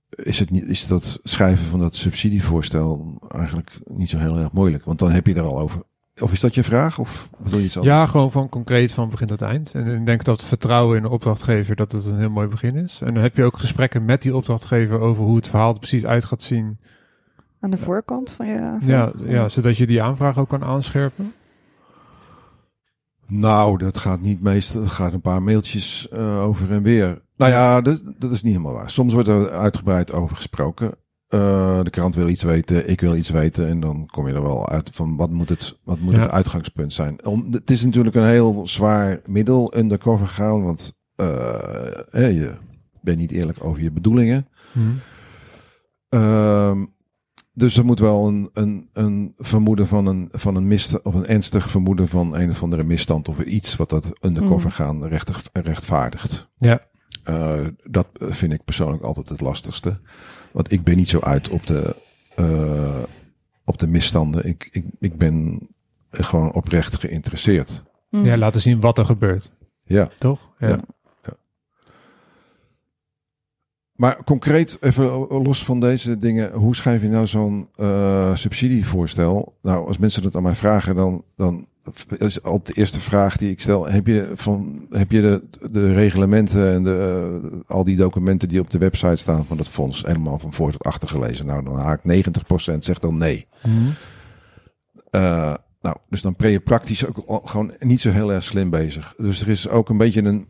[0.09, 4.85] is, het niet, is dat schrijven van dat subsidievoorstel eigenlijk niet zo heel erg moeilijk.
[4.85, 5.83] Want dan heb je er al over.
[6.21, 6.99] Of is dat je vraag?
[6.99, 7.97] Of bedoel je iets anders?
[7.97, 9.75] Ja, gewoon van concreet van begin tot eind.
[9.75, 13.01] En ik denk dat vertrouwen in de opdrachtgever dat het een heel mooi begin is.
[13.03, 16.07] En dan heb je ook gesprekken met die opdrachtgever over hoe het verhaal er precies
[16.07, 16.79] uit gaat zien.
[17.61, 18.77] Aan de voorkant van je...
[18.81, 21.33] Ja, ja, zodat je die aanvraag ook kan aanscherpen.
[23.29, 24.81] Nou, dat gaat niet meestal.
[24.81, 27.23] Dat gaat een paar mailtjes eh, over en weer.
[27.37, 28.91] Nou ja, dat, dat is niet helemaal waar.
[28.91, 30.95] Soms wordt er uitgebreid over gesproken.
[31.27, 33.69] Eh, de krant wil iets weten, ik wil iets weten.
[33.69, 36.21] En dan kom je er wel uit van wat moet het, wat moet Ja.
[36.21, 37.27] het uitgangspunt zijn.
[37.27, 40.63] Om, het is natuurlijk een heel zwaar middel undercover gaan.
[40.63, 41.27] Want eh,
[42.13, 42.55] je
[43.03, 44.49] bent niet eerlijk over je bedoelingen.
[46.09, 46.85] Ehm,
[47.57, 51.27] dus er moet wel een, een, een vermoeden van een, van een misstand, of een
[51.27, 54.73] ernstig vermoeden van een of andere misstand of iets wat dat undercover Mm.
[54.73, 56.49] gaan recht, rechtvaardigt.
[56.59, 56.81] Ja.
[57.25, 60.01] Eh, dat vind ik persoonlijk altijd het lastigste.
[60.53, 61.97] Want ik ben niet zo uit op de,
[62.35, 63.03] eh,
[63.65, 64.47] op de misstanden.
[64.47, 65.61] Ik, ik, ik ben
[66.11, 67.83] gewoon oprecht geïnteresseerd.
[68.11, 69.51] Ja, laten zien wat er gebeurt.
[69.85, 70.09] Ja.
[70.19, 70.51] Toch?
[70.59, 70.79] Ja.
[73.97, 75.05] Maar concreet, even
[75.43, 79.57] los van deze dingen, hoe schrijf je nou zo'n eh, subsidievoorstel?
[79.63, 81.67] Nou, als mensen dat aan mij vragen, dan, dan
[82.19, 85.93] is altijd de eerste vraag die ik stel: heb je, van, heb je de, de
[85.93, 90.03] reglementen en de, eh, al die documenten die op de website staan van het fonds
[90.03, 91.47] helemaal van voor tot achter gelezen?
[91.47, 92.01] Nou, dan haak
[92.75, 93.47] 90% zegt dan nee.
[95.11, 98.71] Eh, nou, dus dan ben je praktisch ook al gewoon niet zo heel erg slim
[98.71, 99.15] bezig.
[99.17, 100.47] Dus er is ook een beetje een,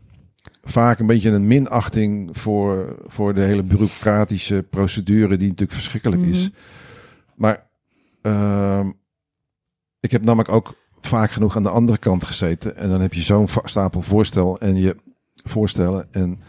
[0.63, 6.41] vaak een beetje een minachting voor, voor de hele bureaucratische procedure, die natuurlijk verschrikkelijk is.
[6.49, 6.57] Mhm.
[7.35, 7.67] Maar
[8.21, 8.91] ehm,
[9.99, 12.75] ik heb namelijk ook vaak genoeg aan de andere kant gezeten.
[12.75, 14.95] En dan heb je zo'n stapel voorstel en je
[15.43, 16.07] voorstellen.
[16.11, 16.39] En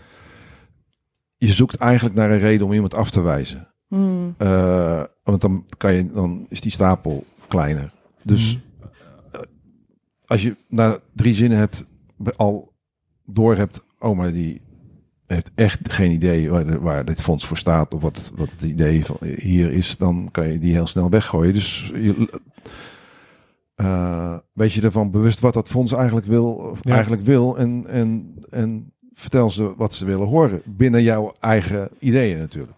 [1.37, 3.69] je zoekt eigenlijk naar een reden om iemand af te wijzen.
[3.89, 4.35] Mm.
[4.39, 7.93] Eh, want dan, kan je, dan is die stapel kleiner.
[8.23, 8.87] Dus Mhm.
[9.33, 9.41] eh,
[10.27, 11.85] als je na drie zinnen hebt,
[12.37, 12.73] al
[13.25, 14.61] door hebt, oh maar die
[15.27, 18.63] heeft echt geen idee waar, de- waar dit fonds voor staat of wat, wat het
[18.71, 21.55] idee van hier is, dan kan je die heel snel weggooien.
[21.55, 22.41] Dus je,
[23.75, 26.93] eh, wees je ervan bewust wat dat fonds eigenlijk wil, of Ja.
[26.93, 32.39] eigenlijk wil en, en, en vertel ze wat ze willen horen binnen jouw eigen ideeën
[32.39, 32.77] natuurlijk.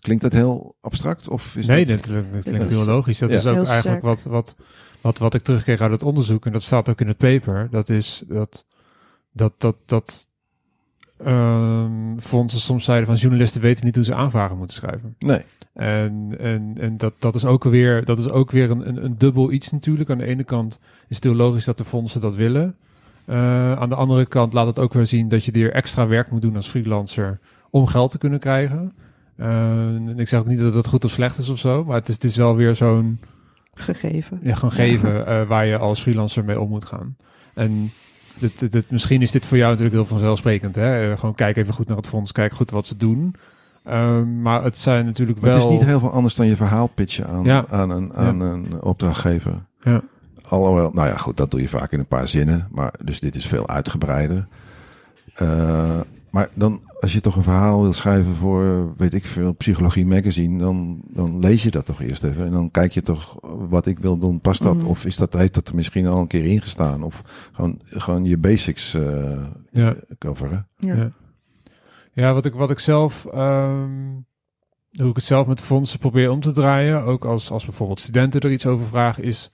[0.00, 1.28] Klinkt dat heel abstract?
[1.28, 2.04] Of is nee, dat...
[2.04, 3.18] dat, dat, dat klinkt dat heel is- logisch.
[3.18, 3.36] Dat ja.
[3.36, 4.02] is ook Heel eigenlijk sterk.
[4.02, 4.56] wat, wat,
[5.00, 6.46] wat, wat ik terugkreeg uit het onderzoek.
[6.46, 7.68] En dat staat ook in het paper.
[7.70, 8.64] Dat is dat,
[9.32, 10.28] dat, dat, dat
[11.24, 15.14] ehm, fondsen soms zeiden van journalisten weten niet hoe ze aanvragen moeten schrijven.
[15.18, 15.42] Nee.
[15.72, 19.18] En, en, en dat, dat is ook weer, dat is ook weer een, een, een
[19.18, 20.10] dubbel iets natuurlijk.
[20.10, 22.76] Aan de ene kant is het heel logisch dat de fondsen dat willen.
[23.24, 26.30] Eh, aan de andere kant laat het ook weer zien dat je er extra werk
[26.30, 27.38] moet doen als freelancer
[27.70, 28.92] om geld te kunnen krijgen.
[29.36, 29.48] Eh,
[29.86, 32.08] en ik zeg ook niet dat het goed of slecht is of zo, maar het
[32.08, 33.18] is, het is wel weer zo'n
[33.74, 34.40] Gegeven.
[34.42, 37.16] ja, gewoon geven eh, waar je als freelancer mee om moet gaan.
[37.54, 37.92] En
[38.40, 40.74] dit, dit, dit- misschien is dit voor jou natuurlijk heel vanzelfsprekend.
[40.74, 41.10] Hè?
[41.10, 43.34] Eh, gewoon kijk even goed naar het fonds, kijk goed wat ze doen.
[43.84, 45.58] Ehm, maar het zijn natuurlijk Maar wel...
[45.60, 47.64] het is niet heel veel anders dan je verhaal pitchen aan, Ja.
[47.68, 49.52] aan, een, aan een opdrachtgever.
[49.82, 50.00] Ja.
[50.48, 52.68] Alhoewel, nou ja, goed, dat doe je vaak in een paar zinnen.
[52.70, 54.46] Maar dus dit is veel uitgebreider.
[55.34, 56.00] Eh,
[56.30, 60.58] maar dan, als je toch een verhaal wil schrijven voor, weet ik veel, Psychologie Magazine,
[60.58, 62.44] dan, dan lees je dat toch eerst even.
[62.44, 63.38] En dan kijk je toch
[63.68, 64.76] wat ik wil doen, past dat?
[64.76, 64.86] Mhm.
[64.86, 67.02] Of is dat, heeft dat er misschien al een keer ingestaan?
[67.02, 69.94] Of gewoon, gewoon je basics eh Ja.
[70.18, 70.68] coveren.
[70.76, 70.94] Ja.
[70.94, 71.10] Ja.
[72.12, 73.90] Ja, wat ik, wat ik zelf, ehm,
[74.98, 78.40] hoe ik het zelf met fondsen probeer om te draaien, ook als, als bijvoorbeeld studenten
[78.40, 79.50] er iets over vragen, is: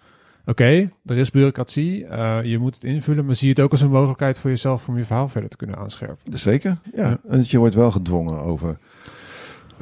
[0.46, 3.90] oké, er is bureaucratie, eh, je moet het invullen, maar zie het ook als een
[3.90, 6.38] mogelijkheid voor jezelf om je verhaal verder te kunnen aanscherpen.
[6.38, 7.08] Zeker, ja.
[7.08, 7.18] Ja.
[7.28, 8.78] En je wordt wel gedwongen over.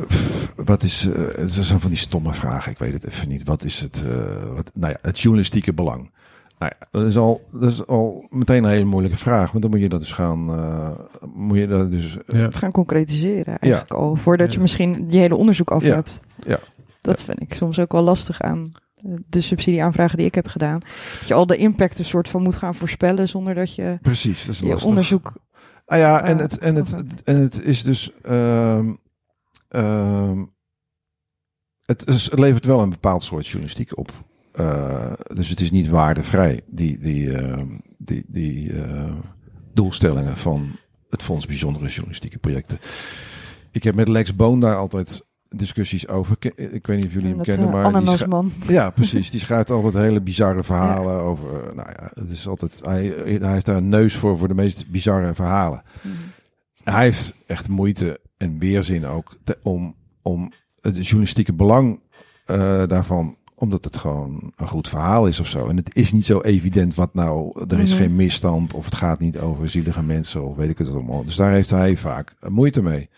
[0.06, 1.06] pff, Wat is.
[1.08, 3.44] eh, het zijn van die stomme vragen, ik weet het even niet.
[3.46, 4.04] Wat is het.
[4.06, 6.10] eh, wat, nou ja, het journalistieke belang.
[6.58, 9.50] Nou ja, dat is, al, dat is al meteen een hele moeilijke vraag.
[9.50, 10.48] Want dan moet je dat dus gaan.
[10.50, 10.90] eh,
[11.34, 12.16] moet je dat dus.
[12.26, 12.50] Ja.
[12.50, 14.14] Gaan concretiseren eigenlijk al.
[14.16, 14.60] Voordat je Ja.
[14.62, 15.94] misschien je hele onderzoek af Ja.
[15.94, 16.20] hebt.
[16.46, 16.58] Ja.
[17.00, 18.72] Dat vind ik soms ook wel lastig aan
[19.28, 20.80] de subsidieaanvragen die ik heb gedaan.
[21.18, 24.44] Dat je al de impact een soort van moet gaan voorspellen zonder dat je Precies,
[24.44, 24.88] dat is je lastig.
[24.88, 25.32] onderzoek...
[25.86, 28.12] Ah ja, en eh, het, en het, en het is dus.
[28.22, 28.94] ehm,
[29.68, 30.44] ehm,
[31.84, 34.12] het, is, het levert wel een bepaald soort journalistiek op.
[34.52, 39.12] Eh, dus het is niet waardevrij, die, die, ehm, die, die eh,
[39.72, 42.78] doelstellingen van het Fonds Bijzondere Journalistieke Projecten.
[43.70, 46.36] Ik heb met Lex Boon daar altijd discussies over.
[46.56, 48.08] Ik weet niet of jullie hem kennen, eh, maar die
[48.66, 49.30] ja, precies.
[49.30, 51.48] Die schrijft altijd hele bizarre verhalen over.
[51.68, 52.80] eh, Nou ja, het is altijd.
[52.82, 55.82] Hij, hij heeft daar een neus voor voor de meest bizarre verhalen.
[56.02, 56.14] Mhm.
[56.84, 62.00] Hij heeft echt moeite en weerzin ook te- om, om het journalistieke belang
[62.44, 65.66] eh, daarvan, omdat het gewoon een goed verhaal is of zo.
[65.66, 68.00] En het is niet zo evident wat nou, er is Mhm.
[68.02, 71.24] geen misstand of het gaat niet over zielige mensen of weet ik het allemaal.
[71.24, 73.08] Dus daar heeft hij vaak moeite mee.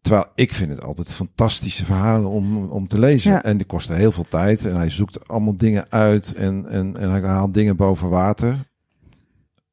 [0.00, 3.32] Terwijl ik vind het altijd fantastische verhalen om, om te lezen.
[3.32, 3.42] Ja.
[3.42, 4.64] En die kosten heel veel tijd.
[4.64, 6.34] En hij zoekt allemaal dingen uit.
[6.34, 8.68] En, en, en hij haalt dingen boven water.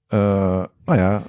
[0.08, 1.24] Eh, nou ja,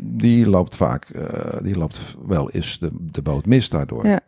[0.00, 4.06] die loopt vaak, eh, die loopt wel eens de, de boot mis daardoor.
[4.06, 4.20] Ja.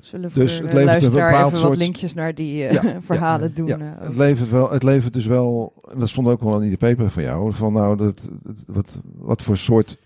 [0.00, 3.66] Zullen Dus het levert een bepaald soort- linkjes naar die eh, Ja, verhalen ja, doen.
[3.66, 6.68] Ja, eh, het, levert wel, het levert dus wel, en dat stond ook wel in
[6.68, 9.98] die paper van jou, van nou, dat, dat- wat, wat voor soort...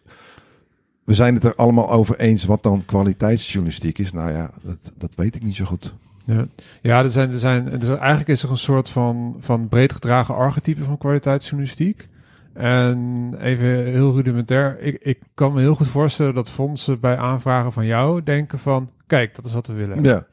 [1.05, 4.13] We zijn het er allemaal over eens wat dan kwaliteitsjournalistiek is.
[4.13, 5.95] Nou ja, dat, dat weet ik niet zo goed.
[6.25, 6.47] Ja,
[6.83, 10.35] ja er zijn, er zijn, er eigenlijk is er een soort van, van breed gedragen
[10.35, 12.09] archetype van kwaliteitsjournalistiek.
[12.53, 17.73] En even heel rudimentair, ik, ik kan me heel goed voorstellen dat fondsen bij aanvragen
[17.73, 20.05] van jou denken van, kijk, dat is wat we willen.
[20.05, 20.27] Ja,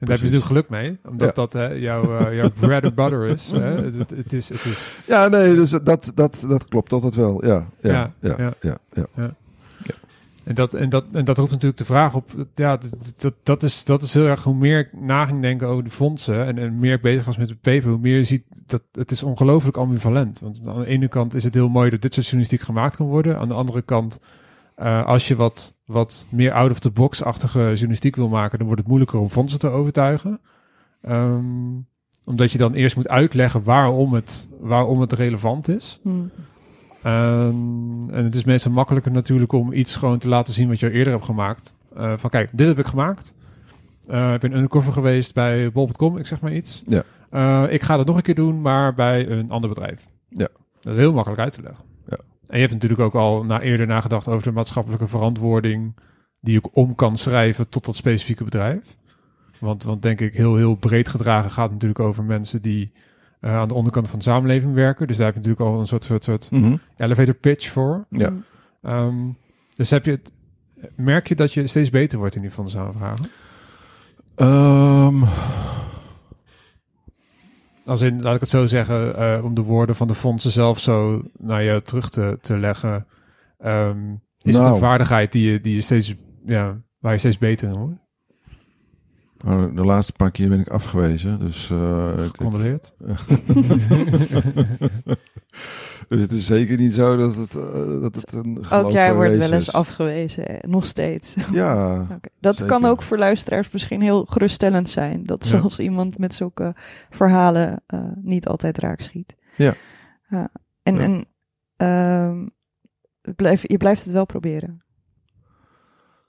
[0.00, 1.34] en daar heb je natuurlijk geluk mee, omdat Ja.
[1.34, 3.50] dat hè, jouw, eh, jouw bread and butter is.
[3.50, 3.82] Hè?
[4.16, 7.46] Het is, het is ja nee, dus dat, dat, dat klopt altijd wel.
[7.46, 9.06] Ja, ja, Ja, ja, ja.
[9.14, 9.34] ja.
[10.50, 12.30] En dat, en, dat, en dat roept natuurlijk de vraag op.
[12.54, 15.68] Ja, dat, dat, dat, is, dat is heel erg hoe meer ik na ging denken
[15.68, 16.46] over de fondsen.
[16.46, 19.10] En, en meer ik bezig was met de paper, hoe meer je ziet dat het
[19.10, 20.40] is ongelooflijk ambivalent.
[20.40, 23.06] Want aan de ene kant is het heel mooi dat dit soort journalistiek gemaakt kan
[23.06, 23.38] worden.
[23.38, 24.20] Aan de andere kant,
[24.74, 29.28] eh, als je wat, wat meer out-of-the-box-achtige journalistiek wil maken, dan wordt het moeilijker om
[29.28, 30.40] fondsen te overtuigen.
[31.02, 31.44] Ehm,
[32.24, 36.00] omdat je dan eerst moet uitleggen waarom het, waarom het relevant is.
[36.02, 36.30] hmm.
[37.02, 40.90] Ehm, en het is meestal makkelijker natuurlijk om iets gewoon te laten zien wat je
[40.90, 41.74] eerder hebt gemaakt.
[41.94, 43.34] Eh, van kijk, dit heb ik gemaakt.
[44.06, 46.82] Eh, ik ben undercover geweest bij bol.com, ik zeg maar iets.
[46.86, 47.02] Ja.
[47.30, 50.06] Eh, ik ga dat nog een keer doen, maar bij een ander bedrijf.
[50.28, 50.48] Ja.
[50.80, 51.84] Dat is heel makkelijk uit te leggen.
[52.08, 52.16] Ja.
[52.46, 55.94] En je hebt natuurlijk ook al na, eerder nagedacht over de maatschappelijke verantwoording
[56.40, 58.96] die ook om kan schrijven tot dat specifieke bedrijf.
[59.58, 62.92] Want, want denk ik heel, heel breed gedragen gaat natuurlijk over mensen die
[63.40, 65.06] eh, aan de onderkant van de samenleving werken.
[65.06, 66.76] Dus daar heb je natuurlijk al een soort, soort, soort Mhm.
[66.96, 68.06] elevator pitch voor.
[68.10, 68.32] Ja.
[68.82, 69.16] Ehm,
[69.74, 70.32] dus heb je het,
[70.96, 73.30] merk je dat je steeds beter wordt in die fondsaanvragen?
[74.34, 75.22] Ehm,
[77.86, 80.78] Als in, laat ik het zo zeggen, eh, om de woorden van de fondsen zelf
[80.78, 83.06] zo naar je terug te, te leggen.
[83.58, 84.10] ehm,
[84.42, 84.74] is het Nou.
[84.74, 86.14] een vaardigheid die je, die je steeds
[86.44, 87.98] ja, waar je steeds beter in wordt?
[89.44, 91.38] Nou, de laatste paar keer ben ik afgewezen.
[91.38, 92.94] Dus, uh, Gecondoleerd.
[96.08, 99.36] dus het is zeker niet zo dat het, uh, dat het een Ook jij wordt
[99.36, 101.34] wel eens afgewezen, eh, nog steeds.
[101.52, 101.92] Ja.
[102.02, 102.18] okay.
[102.40, 102.70] Dat zeker.
[102.72, 105.24] kan ook voor luisteraars misschien heel geruststellend zijn.
[105.24, 105.50] Dat ja.
[105.50, 106.74] zelfs iemand met zulke
[107.10, 109.34] verhalen uh, niet altijd raak schiet.
[109.56, 109.74] Ja.
[110.82, 111.00] en ja.
[111.00, 111.26] en
[111.82, 112.46] uh,
[113.36, 114.84] blijf, je blijft het wel proberen.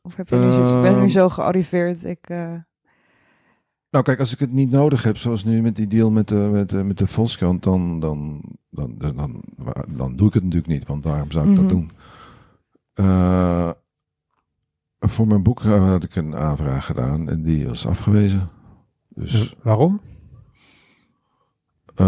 [0.02, 2.30] Of heb je nu zoiets, ik ben nu zo gearriveerd, ik...
[2.30, 2.54] Uh...
[3.92, 6.36] Nou kijk, als ik het niet nodig heb, zoals nu met die deal met de,
[6.52, 9.44] met de, met de Volkskrant, dan, dan, dan, dan, dan,
[9.90, 11.62] dan doe ik het natuurlijk niet, want waarom zou ik Mhm.
[11.62, 11.92] dat doen?
[12.96, 13.70] Uh,
[15.00, 18.50] voor mijn boek had ik een aanvraag gedaan en die was afgewezen.
[19.10, 20.02] Dus, Waarom?
[22.02, 22.08] uh,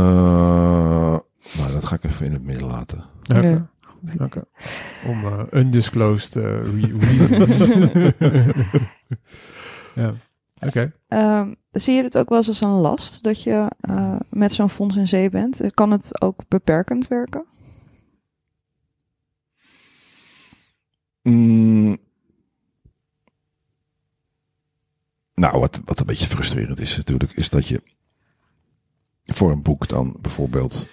[1.58, 3.04] nou, dat ga ik even in het midden laten.
[3.36, 3.48] Oké.
[3.48, 3.70] Ja.
[4.20, 4.44] Oké.
[5.08, 7.68] Om uh, undisclosed uh, re reasons.
[10.04, 10.14] ja,
[10.60, 10.94] oké.
[11.08, 14.70] Um, zie je het ook wel eens als een last dat je uh, met zo'n
[14.70, 15.62] fonds in zee bent?
[15.74, 17.46] Kan het ook beperkend werken?
[21.22, 21.98] Mm.
[25.36, 27.82] Nou, wat, wat een beetje frustrerend is natuurlijk, is dat je
[29.26, 30.88] voor een boek dan bijvoorbeeld,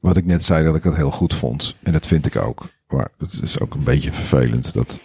[0.00, 2.68] wat ik net zei dat ik dat heel goed vond, en dat vind ik ook,
[2.88, 5.00] maar het is ook een beetje vervelend dat.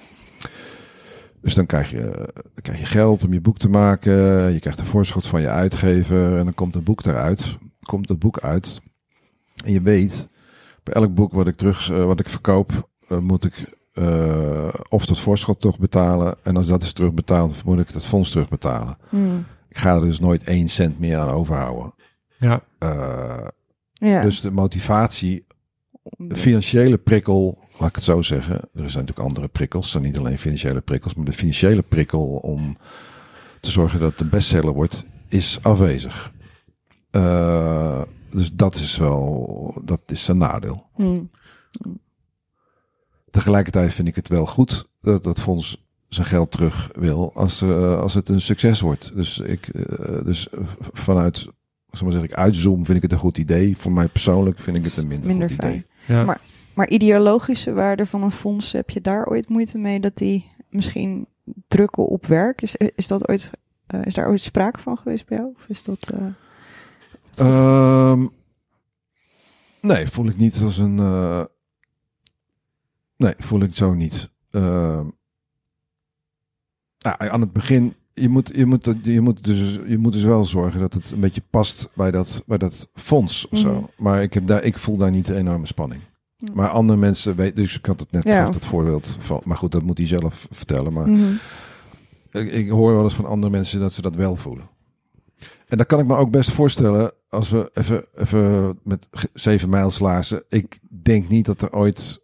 [1.42, 4.14] Dus dan krijg, je, dan krijg je geld om je boek te maken,
[4.54, 8.20] je krijgt een voorschot van je uitgever en dan komt het boek eruit, komt het
[8.20, 8.82] boek uit.
[9.66, 10.30] En je weet,
[10.84, 15.06] bij elk boek wat ik terug, uh, wat ik verkoop, uh, moet ik uh, of
[15.06, 16.36] dat voorschot terugbetalen.
[16.44, 18.98] En als dat is terugbetaald, moet ik het fonds terugbetalen.
[19.10, 19.46] Hmm.
[19.70, 21.94] Ik ga er dus nooit één cent meer aan overhouden.
[22.38, 22.64] Ja.
[22.84, 23.48] Uh,
[23.94, 24.22] ja.
[24.22, 25.46] Dus de motivatie,
[26.18, 28.56] de financiële prikkel, laat ik het zo zeggen.
[28.56, 32.78] Er zijn natuurlijk andere prikkels, dan niet alleen financiële prikkels, maar de financiële prikkel om
[33.60, 36.34] te zorgen dat het een bestseller wordt, is afwezig.
[37.12, 38.02] Uh,
[38.32, 40.90] dus dat is wel, dat is een nadeel.
[40.94, 41.32] Hmm.
[43.32, 48.00] Tegelijkertijd vind ik het wel goed dat dat fonds zijn geld terug wil als, uh,
[48.00, 49.12] als het een succes wordt.
[49.16, 50.48] Dus, ik, uh, dus
[50.94, 51.38] vanuit,
[51.90, 53.78] zal maar zeggen, ik uitzoom vind ik het een goed idee.
[53.78, 55.72] Voor mij persoonlijk vind ik het een minder, minder goed fijn.
[55.72, 55.86] idee.
[56.08, 56.24] Ja.
[56.24, 56.42] Maar,
[56.80, 61.28] maar ideologische waarde van een fonds, heb je daar ooit moeite mee dat die misschien
[61.68, 62.62] drukken op werk?
[62.62, 63.52] Is, is, dat ooit,
[63.96, 65.54] uh, is daar ooit sprake van geweest bij jou?
[65.56, 66.12] Of is dat...
[67.40, 68.32] Um,
[69.82, 70.98] nee, voel ik niet als een...
[70.98, 71.44] Uh,
[73.18, 74.30] Nee, voel ik zo niet.
[74.52, 75.14] Nou,
[77.18, 80.80] aan het begin, je moet, je, moet, je, moet dus, je moet dus wel zorgen
[80.80, 83.74] dat het een beetje past bij dat, bij dat fonds of zo.
[83.74, 83.84] Mhm.
[83.98, 86.02] Maar ik, heb daar, ik voel daar niet de enorme spanning.
[86.54, 88.50] Maar andere mensen weten, dus ik had het net Ja.
[88.50, 90.94] het voorbeeld van, maar goed, dat moet hij zelf vertellen.
[90.94, 91.34] Maar Mhm.
[92.32, 94.70] ik, ik hoor wel eens van andere mensen dat ze dat wel voelen.
[95.68, 100.00] En dat kan ik me ook best voorstellen als we even, even met zeven mijls
[100.00, 100.44] lazen.
[100.50, 102.20] Ik denk niet dat er ooit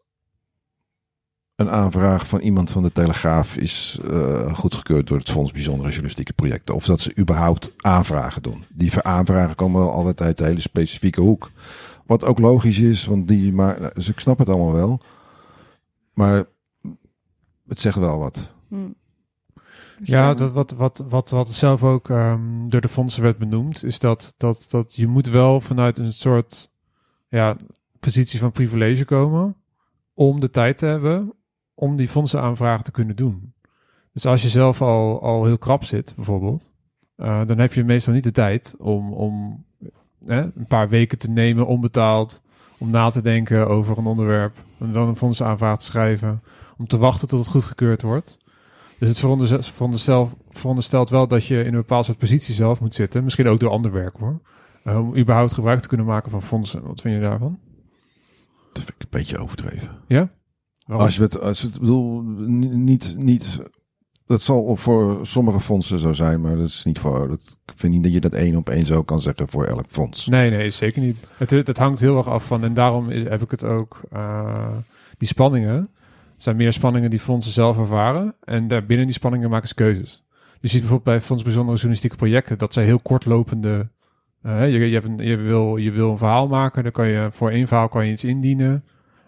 [1.56, 6.34] een aanvraag van iemand van de Telegraaf is uh, goedgekeurd door het Fonds Bijzondere Journalistieke
[6.34, 6.76] Projecten.
[6.76, 8.66] Of dat ze überhaupt aanvragen doen.
[8.70, 11.52] Die aanvragen komen wel altijd uit de hele specifieke hoek.
[12.06, 15.02] Wat ook logisch is, want die maar, dus ik snap het allemaal wel.
[16.14, 16.46] Maar
[17.68, 18.54] het zegt wel wat.
[18.68, 18.96] Hmm.
[20.04, 24.00] Ja, dat wat, wat, wat, wat zelf ook um, door de fondsen werd benoemd, is
[24.00, 26.72] dat, dat, dat je moet wel vanuit een soort
[27.28, 27.58] ja,
[28.00, 29.56] positie van privilege komen
[30.14, 31.34] om de tijd te hebben
[31.74, 33.54] om die fondsenaanvraag te kunnen doen.
[34.14, 36.74] Dus als je zelf al, al heel krap zit, bijvoorbeeld,
[37.18, 39.66] uh, dan heb je meestal niet de tijd om, om
[40.28, 42.42] eh, een paar weken te nemen onbetaald,
[42.78, 46.42] om na te denken over een onderwerp, en dan een fondsenaanvraag te schrijven,
[46.78, 48.38] om te wachten tot het goedgekeurd wordt.
[49.00, 49.20] Dus het
[49.72, 53.24] veronderstel, veronderstelt wel dat je in een bepaald soort positie zelf moet zitten.
[53.24, 54.42] Misschien ook door ander werk hoor.
[54.84, 56.84] Uh, om überhaupt gebruik te kunnen maken van fondsen.
[56.84, 57.60] Wat vind je daarvan?
[58.74, 59.90] Dat vind ik een beetje overdreven.
[60.08, 60.30] Ja?
[60.86, 61.06] Waarom?
[61.06, 63.62] Als je het, als het bedoel, niet, niet,
[64.26, 67.94] dat zal voor sommige fondsen zo zijn, maar dat is niet voor, dat, ik vind
[67.94, 70.28] niet dat je dat één op één zo kan zeggen voor elk fonds.
[70.28, 71.30] Nee, nee, zeker niet.
[71.38, 74.68] Het, hangt heel erg af van, en daarom is, heb ik het ook, uh,
[75.18, 75.90] die spanningen,
[76.38, 78.36] zijn meer spanningen die fondsen zelf ervaren.
[78.44, 80.24] En daarbinnen die spanningen maken ze keuzes.
[80.60, 83.90] Je ziet bijvoorbeeld bij Fonds Bijzondere Journalistieke Projecten dat zij heel kortlopende.
[84.44, 87.90] Uh, je, je, wil, je wil een verhaal maken, dan kan je voor één verhaal
[87.90, 88.84] kan je iets indienen.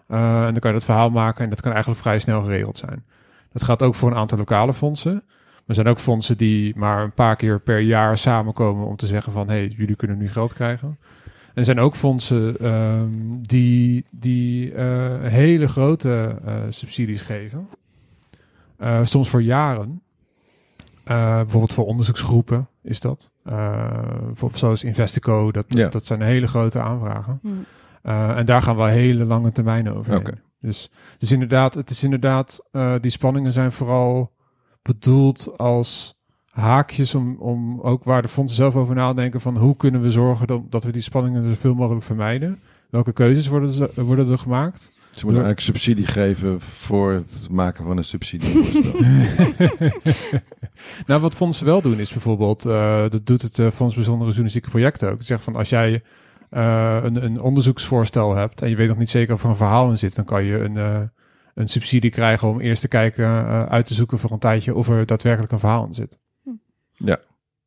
[0.08, 2.78] Uh, en dan kan je dat verhaal maken en dat kan eigenlijk vrij snel geregeld
[2.78, 3.04] zijn.
[3.52, 5.12] Dat gaat ook voor een aantal lokale fondsen.
[5.12, 9.06] Maar er zijn ook fondsen die maar een paar keer per jaar samenkomen om te
[9.06, 10.98] zeggen van hé, hey, jullie kunnen nu geld krijgen.
[11.24, 17.68] En er zijn ook fondsen um, die, die uh, hele grote uh, subsidies geven.
[18.80, 20.02] Uh, soms voor jaren.
[21.08, 23.32] Eh, bijvoorbeeld voor onderzoeksgroepen is dat.
[23.50, 23.90] Uh,
[24.52, 25.88] zoals Investico, dat, Ja.
[25.88, 27.38] dat zijn hele grote aanvragen.
[27.42, 27.48] Hm.
[28.02, 30.16] Eh, en daar gaan we hele lange termijnen over.
[30.16, 30.32] Oké.
[30.60, 34.32] Dus het is inderdaad, het is inderdaad eh, die spanningen zijn vooral
[34.82, 36.16] bedoeld als
[36.50, 40.46] haakjes om, om ook waar de fondsen zelf over nadenken van hoe kunnen we zorgen
[40.46, 42.60] dat, dat we die spanningen zoveel mogelijk vermijden.
[42.90, 44.92] Welke keuzes worden, ze- worden er gemaakt?
[45.10, 49.00] Ze moeten eigenlijk subsidie geven voor het maken van een subsidievoorstel.
[51.06, 54.68] nou, wat fondsen wel doen is bijvoorbeeld, eh, dat doet het eh, Fonds Bijzondere Journalistieke
[54.70, 55.22] Projecten ook.
[55.22, 56.02] Zeg van als jij
[56.50, 59.90] eh, een, een onderzoeksvoorstel hebt en je weet nog niet zeker of er een verhaal
[59.90, 61.00] in zit, dan kan je een, eh,
[61.54, 64.88] een subsidie krijgen om eerst te kijken, eh, uit te zoeken voor een tijdje of
[64.88, 66.18] er daadwerkelijk een verhaal in zit.
[66.92, 67.18] Ja.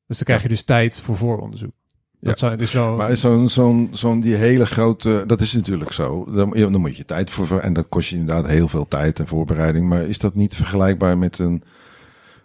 [0.07, 1.71] Dus dan krijg je dus tijd voor vooronderzoek.
[2.19, 2.95] Dat zijn dus wel.
[2.95, 6.31] Maar zo'n zo'n zo'n die hele grote, dat is natuurlijk zo.
[6.33, 9.19] Dan, ja, dan moet je tijd voor, en dat kost je inderdaad heel veel tijd
[9.19, 9.89] en voorbereiding.
[9.89, 11.63] Maar is dat niet vergelijkbaar met een,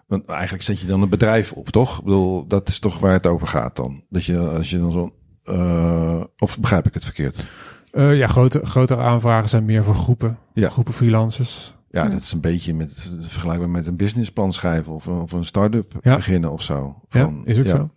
[0.07, 1.99] want eigenlijk zet je dan een bedrijf op, toch?
[1.99, 4.05] Ik bedoel, dat is toch waar het over gaat dan.
[4.09, 5.12] Dat je, als je dan zo'n,
[5.47, 7.44] eh, of begrijp ik het verkeerd?
[7.92, 10.68] Eh, ja, grote, grotere aanvragen zijn meer voor groepen, Ja.
[10.68, 11.74] groepen freelancers.
[11.90, 12.09] Ja, Ja.
[12.09, 15.92] dat is een beetje met, vergelijkbaar met een businessplan schrijven of, een- of een start-up
[16.03, 16.14] Ja.
[16.16, 17.01] beginnen of zo.
[17.11, 17.76] Ja, is ook ja.
[17.76, 17.90] zo.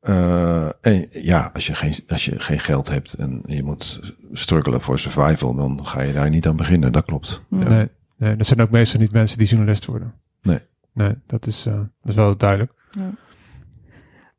[0.00, 4.00] Eh, en ja, als je, geen, als je geen geld hebt en je moet
[4.32, 6.92] struggelen voor survival, dan ga je daar niet aan beginnen.
[6.92, 7.42] Dat klopt.
[7.50, 7.68] Ja.
[7.68, 10.14] Nee, nee, dat zijn ook meestal niet mensen die journalist worden.
[10.42, 10.58] Nee.
[10.94, 12.72] Nee, dat is, eh, dat is wel duidelijk.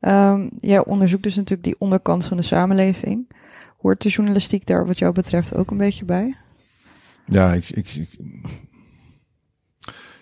[0.04, 3.28] Ehm, jij onderzoekt dus natuurlijk die onderkant van de samenleving.
[3.78, 6.36] Hoort de journalistiek daar wat jou betreft ook een beetje bij?
[7.26, 8.18] Ja, ik, ik, ik-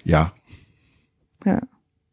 [0.02, 0.32] ja.
[1.38, 1.60] Ja.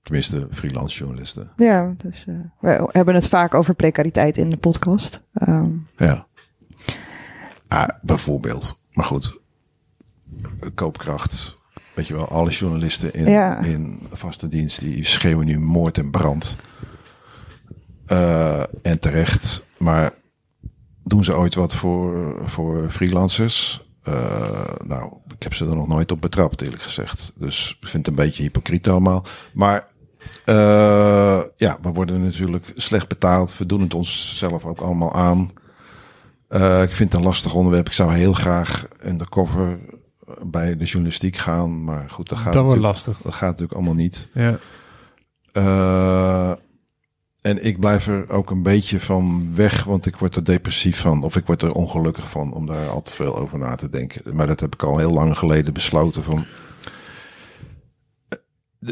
[0.03, 1.51] Tenminste, freelance journalisten.
[1.55, 5.22] Ja, dus, eh, we hebben het vaak over precariteit in de podcast.
[5.34, 6.28] Ehm, Ja.
[7.67, 8.82] Ah, bijvoorbeeld.
[8.93, 9.39] Maar goed,
[10.76, 11.57] koopkracht.
[11.95, 13.59] Weet je wel, alle journalisten in, Ja.
[13.59, 16.57] in vaste dienst die schreeuwen nu moord en brand.
[18.10, 19.66] Eh, en terecht.
[19.78, 20.14] Maar
[21.03, 23.86] doen ze ooit wat voor, voor freelancers?
[24.03, 27.32] Eh, nou, ik heb ze er nog nooit op betrapt, eerlijk gezegd.
[27.36, 29.26] Dus ik vind het een beetje hypocriet allemaal.
[29.53, 29.88] Maar
[30.45, 33.57] eh, ja, we worden natuurlijk slecht betaald.
[33.57, 35.51] We doen het ons zelf ook allemaal aan.
[36.84, 37.86] Ik vind het een lastig onderwerp.
[37.86, 39.80] Ik zou heel graag undercover
[40.45, 41.84] bij de journalistiek gaan.
[41.84, 43.22] Maar goed, dat gaat, dat wordt lastig.
[43.22, 44.28] dat gaat natuurlijk allemaal niet.
[44.34, 44.60] Ja.
[47.42, 51.24] En ik blijf er ook een beetje van weg, want ik word er depressief van.
[51.24, 54.36] Of ik word er ongelukkig van om daar al te veel over na te denken.
[54.36, 56.46] Maar dat heb ik al heel lang geleden besloten van...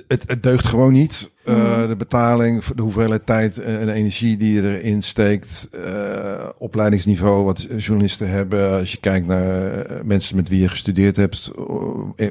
[0.07, 1.31] Het, het deugt gewoon niet.
[1.45, 5.69] Eh, de betaling, de hoeveelheid tijd en energie die je erin steekt.
[5.71, 8.71] eh, opleidingsniveau wat journalisten hebben.
[8.79, 11.51] Als je kijkt naar eh, mensen met wie je gestudeerd hebt.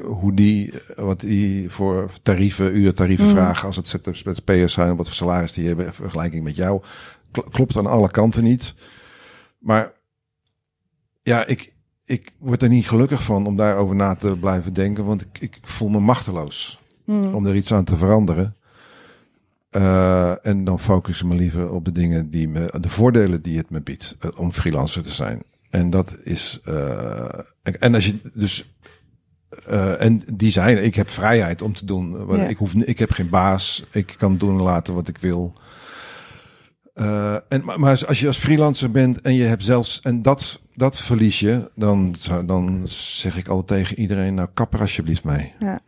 [0.03, 3.31] hoe die, wat die voor tarieven, uurtarieven Mm.
[3.31, 3.67] vragen.
[3.67, 4.95] Als het ZZP'ers met PS zijn.
[4.95, 6.81] Wat voor salaris die hebben in vergelijking met jou.
[7.31, 8.73] Kl- Klopt aan alle kanten niet.
[9.59, 9.91] Maar
[11.23, 11.73] ja, ik,
[12.05, 15.05] ik word er niet gelukkig van om daarover na te blijven denken.
[15.05, 17.33] Want ik, ik voel me machteloos hm.
[17.33, 18.55] om er iets aan te veranderen.
[19.69, 23.57] Eh, en dan focus ik me liever op de dingen die me, de voordelen die
[23.57, 25.41] het me biedt eh, om freelancer te zijn.
[25.69, 28.75] En dat is, eh, en als je dus,
[29.97, 32.25] en die zijn, ik heb vrijheid om te doen.
[32.25, 32.49] wat.
[32.49, 33.85] Ik hoef, ik heb geen baas.
[33.91, 35.53] Ik kan doen en laten wat ik wil.
[36.93, 40.99] En, maar, maar als je als freelancer bent en je hebt zelfs, en dat, dat
[40.99, 45.53] verlies je, dan, dan zeg ik altijd tegen iedereen, nou kap er alsjeblieft mee.
[45.59, 45.81] Ja,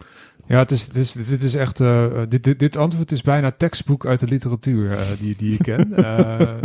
[0.57, 1.79] het is, het is, dit is echt.
[1.79, 5.59] eh, dit, dit, dit antwoord is bijna tekstboek uit de literatuur eh, die, die ik
[5.59, 5.93] ken.
[5.95, 6.57] Eh, eh,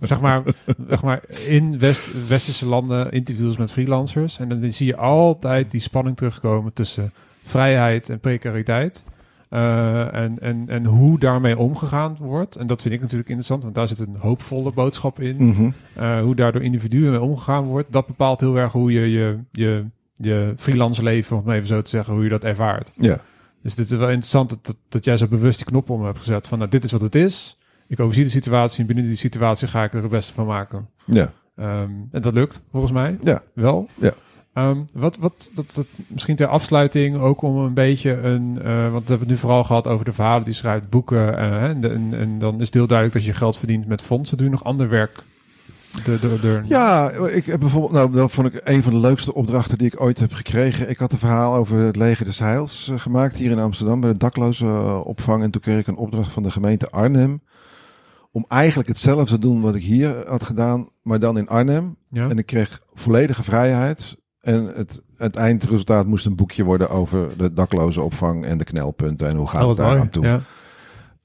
[0.00, 0.42] zeg, maar,
[0.88, 4.38] zeg maar in West, westerse landen interviews met freelancers.
[4.38, 7.12] En dan zie je altijd die spanning terugkomen tussen
[7.44, 9.04] vrijheid en precariteit.
[9.48, 12.56] Eh, en, en, en hoe daarmee omgegaan wordt.
[12.56, 15.36] En dat vind ik natuurlijk interessant, want daar zit een hoopvolle boodschap in.
[15.46, 15.70] Mhm.
[15.92, 19.38] Eh, hoe daar door individuen mee omgegaan wordt, dat bepaalt heel erg hoe je je,
[19.52, 19.84] je,
[20.18, 22.92] je freelance leven, om even zo te zeggen, hoe je dat ervaart.
[22.96, 23.20] Ja.
[23.62, 26.18] Dus dit is wel interessant dat, dat, dat jij zo bewust die knop om hebt
[26.18, 27.58] gezet van nou, dit is wat het is.
[27.88, 30.88] Ik overzie de situatie en binnen die situatie ga ik er het beste van maken.
[31.04, 31.32] Ja.
[31.56, 33.42] Ehm, en dat lukt volgens mij Ja.
[33.52, 33.88] wel.
[33.94, 34.14] Ja.
[34.52, 39.02] Ehm, wat, wat, dat, dat, misschien ter afsluiting ook om een beetje een, eh, want
[39.02, 41.38] we hebben het nu vooral gehad over de verhalen die schrijft, boeken.
[41.38, 44.02] eh, en, de- en, en dan is het heel duidelijk dat je geld verdient met
[44.02, 44.36] fondsen.
[44.36, 45.22] Doe je nog ander werk?
[46.04, 49.34] De, de, de, Ja, ik heb bijvoorbeeld, nou, dat vond ik een van de leukste
[49.34, 50.90] opdrachten die ik ooit heb gekregen.
[50.90, 54.10] Ik had een verhaal over het leger des Heils eh, gemaakt hier in Amsterdam bij
[54.10, 54.66] de dakloze
[55.04, 55.42] opvang.
[55.42, 57.42] En toen kreeg ik een opdracht van de gemeente Arnhem
[58.32, 61.96] om eigenlijk hetzelfde te doen wat ik hier had gedaan, maar dan in Arnhem.
[62.10, 62.28] Ja?
[62.28, 64.16] En ik kreeg volledige vrijheid.
[64.40, 69.28] En het, het eindresultaat moest een boekje worden over de dakloze opvang en de knelpunten
[69.28, 70.00] en hoe gaat Oh, het daar mooi.
[70.00, 70.24] aan toe.
[70.26, 70.40] Ja.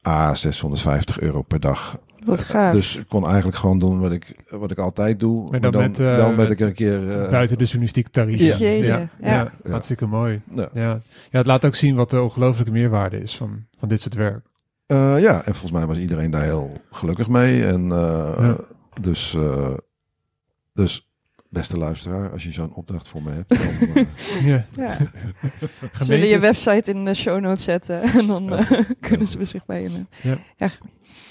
[0.02, 2.00] Ah, 650 euro per dag.
[2.26, 2.74] Wat gaaf.
[2.74, 5.50] Dus ik kon eigenlijk gewoon doen wat ik, wat ik altijd doe.
[5.52, 7.22] Maar dan dan, met, eh, dan ben met ik er een keer...
[7.22, 8.58] eh, Buiten de journalistiek tarief.
[8.60, 8.68] Ja.
[8.68, 8.98] Ja.
[9.00, 9.10] ja.
[9.22, 10.42] Ja, hartstikke mooi.
[10.56, 10.70] ja.
[10.74, 10.90] Ja.
[11.32, 14.46] ja, het laat ook zien wat de ongelooflijke meerwaarde is van, van dit soort werk.
[14.86, 17.66] Eh, ja, en volgens mij was iedereen daar heel gelukkig mee.
[17.66, 18.56] En eh, Ja.
[19.02, 19.74] dus, eh,
[20.74, 21.13] dus,
[21.54, 24.66] beste luisteraar, als je zo'n opdracht voor me hebt, dan, eh, Ja.
[24.72, 24.98] Ja.
[26.02, 29.44] Zullen je website in de show notes zetten en dan Ja, eh, kunnen Ja, ze
[29.44, 30.40] zich bij je nemen.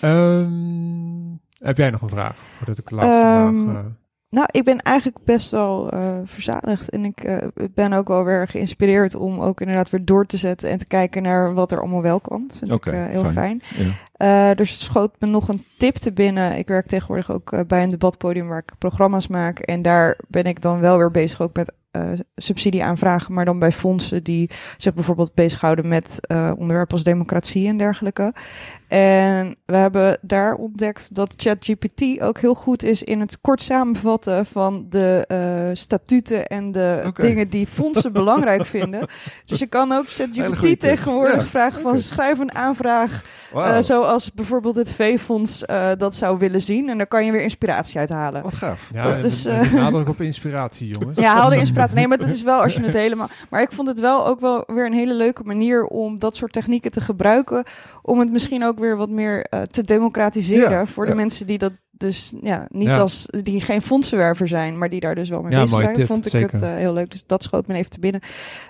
[0.00, 2.36] Ehm, heb jij nog een vraag?
[2.56, 3.84] Voordat ik de laatste Ehm, vraag...
[4.32, 6.90] Nou, ik ben eigenlijk best wel eh, verzadigd.
[6.90, 7.36] En ik eh,
[7.74, 11.22] ben ook wel weer geïnspireerd om ook inderdaad weer door te zetten en te kijken
[11.22, 12.44] naar wat er allemaal wel kan.
[12.48, 13.62] Dat vind ik eh, heel fijn.
[13.64, 13.92] fijn.
[14.18, 14.54] ja.
[14.54, 16.58] Dus het schoot me nog een tip te binnen.
[16.58, 19.58] Ik werk tegenwoordig ook bij een debatpodium waar ik programma's maak.
[19.58, 21.72] En daar ben ik dan wel weer bezig ook met
[22.36, 26.20] subsidieaanvragen, maar dan bij fondsen die zich bijvoorbeeld bezighouden met
[26.58, 28.32] onderwerpen als democratie en dergelijke.
[28.92, 34.46] En we hebben daar ontdekt dat ChatGPT ook heel goed is in het kort samenvatten
[34.46, 39.06] van de eh, statuten en de dingen die fondsen belangrijk vinden.
[39.46, 43.22] Dus je kan ook ChatGPT tegenwoordig Ja, vragen van schrijf een aanvraag
[43.54, 46.88] eh, zoals bijvoorbeeld het V-fonds eh, dat zou willen zien.
[46.88, 48.42] En daar kan je weer inspiratie uit halen.
[48.42, 48.90] wat gaaf.
[48.94, 51.18] ja, dat is, eh, nadruk op inspiratie, jongens.
[51.18, 51.96] Ja, haal de inspiratie.
[51.96, 53.28] Nee, maar dat is wel als je het helemaal.
[53.50, 56.52] Maar ik vond het wel ook wel weer een hele leuke manier om dat soort
[56.52, 57.64] technieken te gebruiken.
[58.02, 61.10] Om het misschien ook weer wat meer eh, te democratiseren Ja, voor ja.
[61.10, 62.98] de mensen die dat dus ja, niet Ja.
[62.98, 65.94] als die geen fondsenwerver zijn, maar die daar dus wel mee Ja, bezig zijn.
[65.94, 66.50] tip, vond ik zeker.
[66.52, 67.10] het eh, heel leuk.
[67.10, 68.20] Dus dat schoot me even te binnen.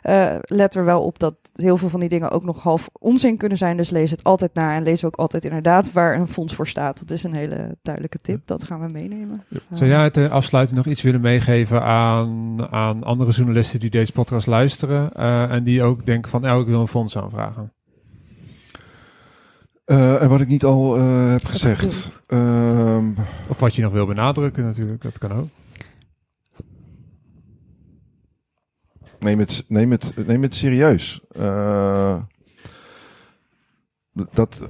[0.03, 3.37] Eh, let er wel op dat heel veel van die dingen ook nog half onzin
[3.37, 3.77] kunnen zijn.
[3.77, 6.99] Dus lees het altijd na en lees ook altijd inderdaad waar een fonds voor staat.
[6.99, 8.41] Dat is een hele duidelijke tip.
[8.47, 9.45] Dat gaan we meenemen.
[9.73, 14.47] Zou jij het afsluiten nog iets willen meegeven aan, aan andere journalisten die deze podcast
[14.47, 17.73] luisteren eh, en die ook denken van, oh, ik wil een fonds aanvragen?
[19.85, 22.21] Eh, en wat ik niet al eh, heb gezegd.
[22.27, 23.11] Ehm,
[23.49, 25.49] Of wat je nog wil benadrukken natuurlijk, dat kan ook.
[29.23, 31.21] neem, het, neem, het, neem het serieus.
[31.29, 32.23] Eh,
[34.33, 34.69] dat,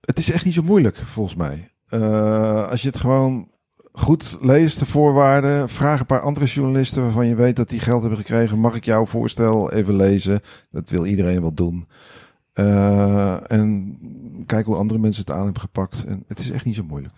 [0.00, 1.68] het is echt niet zo moeilijk, volgens mij.
[1.86, 3.48] Eh, als je het gewoon
[3.92, 5.68] goed leest, de voorwaarden.
[5.68, 8.58] Vraag een paar andere journalisten waarvan je weet dat die geld hebben gekregen.
[8.58, 10.40] Mag ik jouw voorstel even lezen?
[10.70, 11.88] Dat wil iedereen wel doen.
[12.54, 13.98] Eh, en
[14.46, 16.04] kijk hoe andere mensen het aan hebben gepakt.
[16.04, 17.14] En het is echt niet zo moeilijk.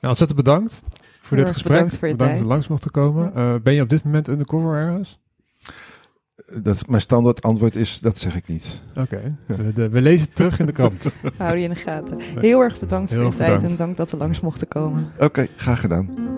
[0.00, 0.82] Nou, ontzettend bedankt
[1.20, 1.72] voor Heel dit gesprek.
[1.72, 3.34] bedankt voor je dat je langs mocht komen.
[3.34, 5.20] Eh, ben je op dit moment undercover ergens?
[6.62, 8.80] Dat, mijn standaard antwoord is, dat zeg ik niet.
[8.96, 11.14] Oké, we, we lezen het terug in de krant.
[11.38, 12.20] Hou die in de gaten.
[12.20, 13.70] Heel erg bedankt Heel voor je tijd bedankt.
[13.72, 15.12] en dank dat we langs mochten komen.
[15.18, 16.31] Oké, graag gedaan.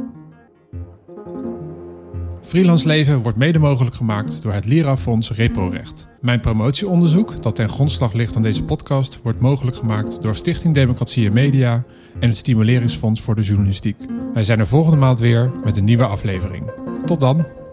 [2.47, 6.07] Freelance Leven wordt mede mogelijk gemaakt door het Lira-fonds Reprorecht.
[6.20, 11.26] Mijn promotieonderzoek, dat ten grondslag ligt aan deze podcast, wordt mogelijk gemaakt door Stichting Democratie
[11.26, 11.84] en Media
[12.20, 13.97] en het Stimuleringsfonds voor de Journalistiek.
[14.34, 16.70] Wij zijn er volgende maand weer met een nieuwe aflevering.
[17.05, 17.64] Tot dan!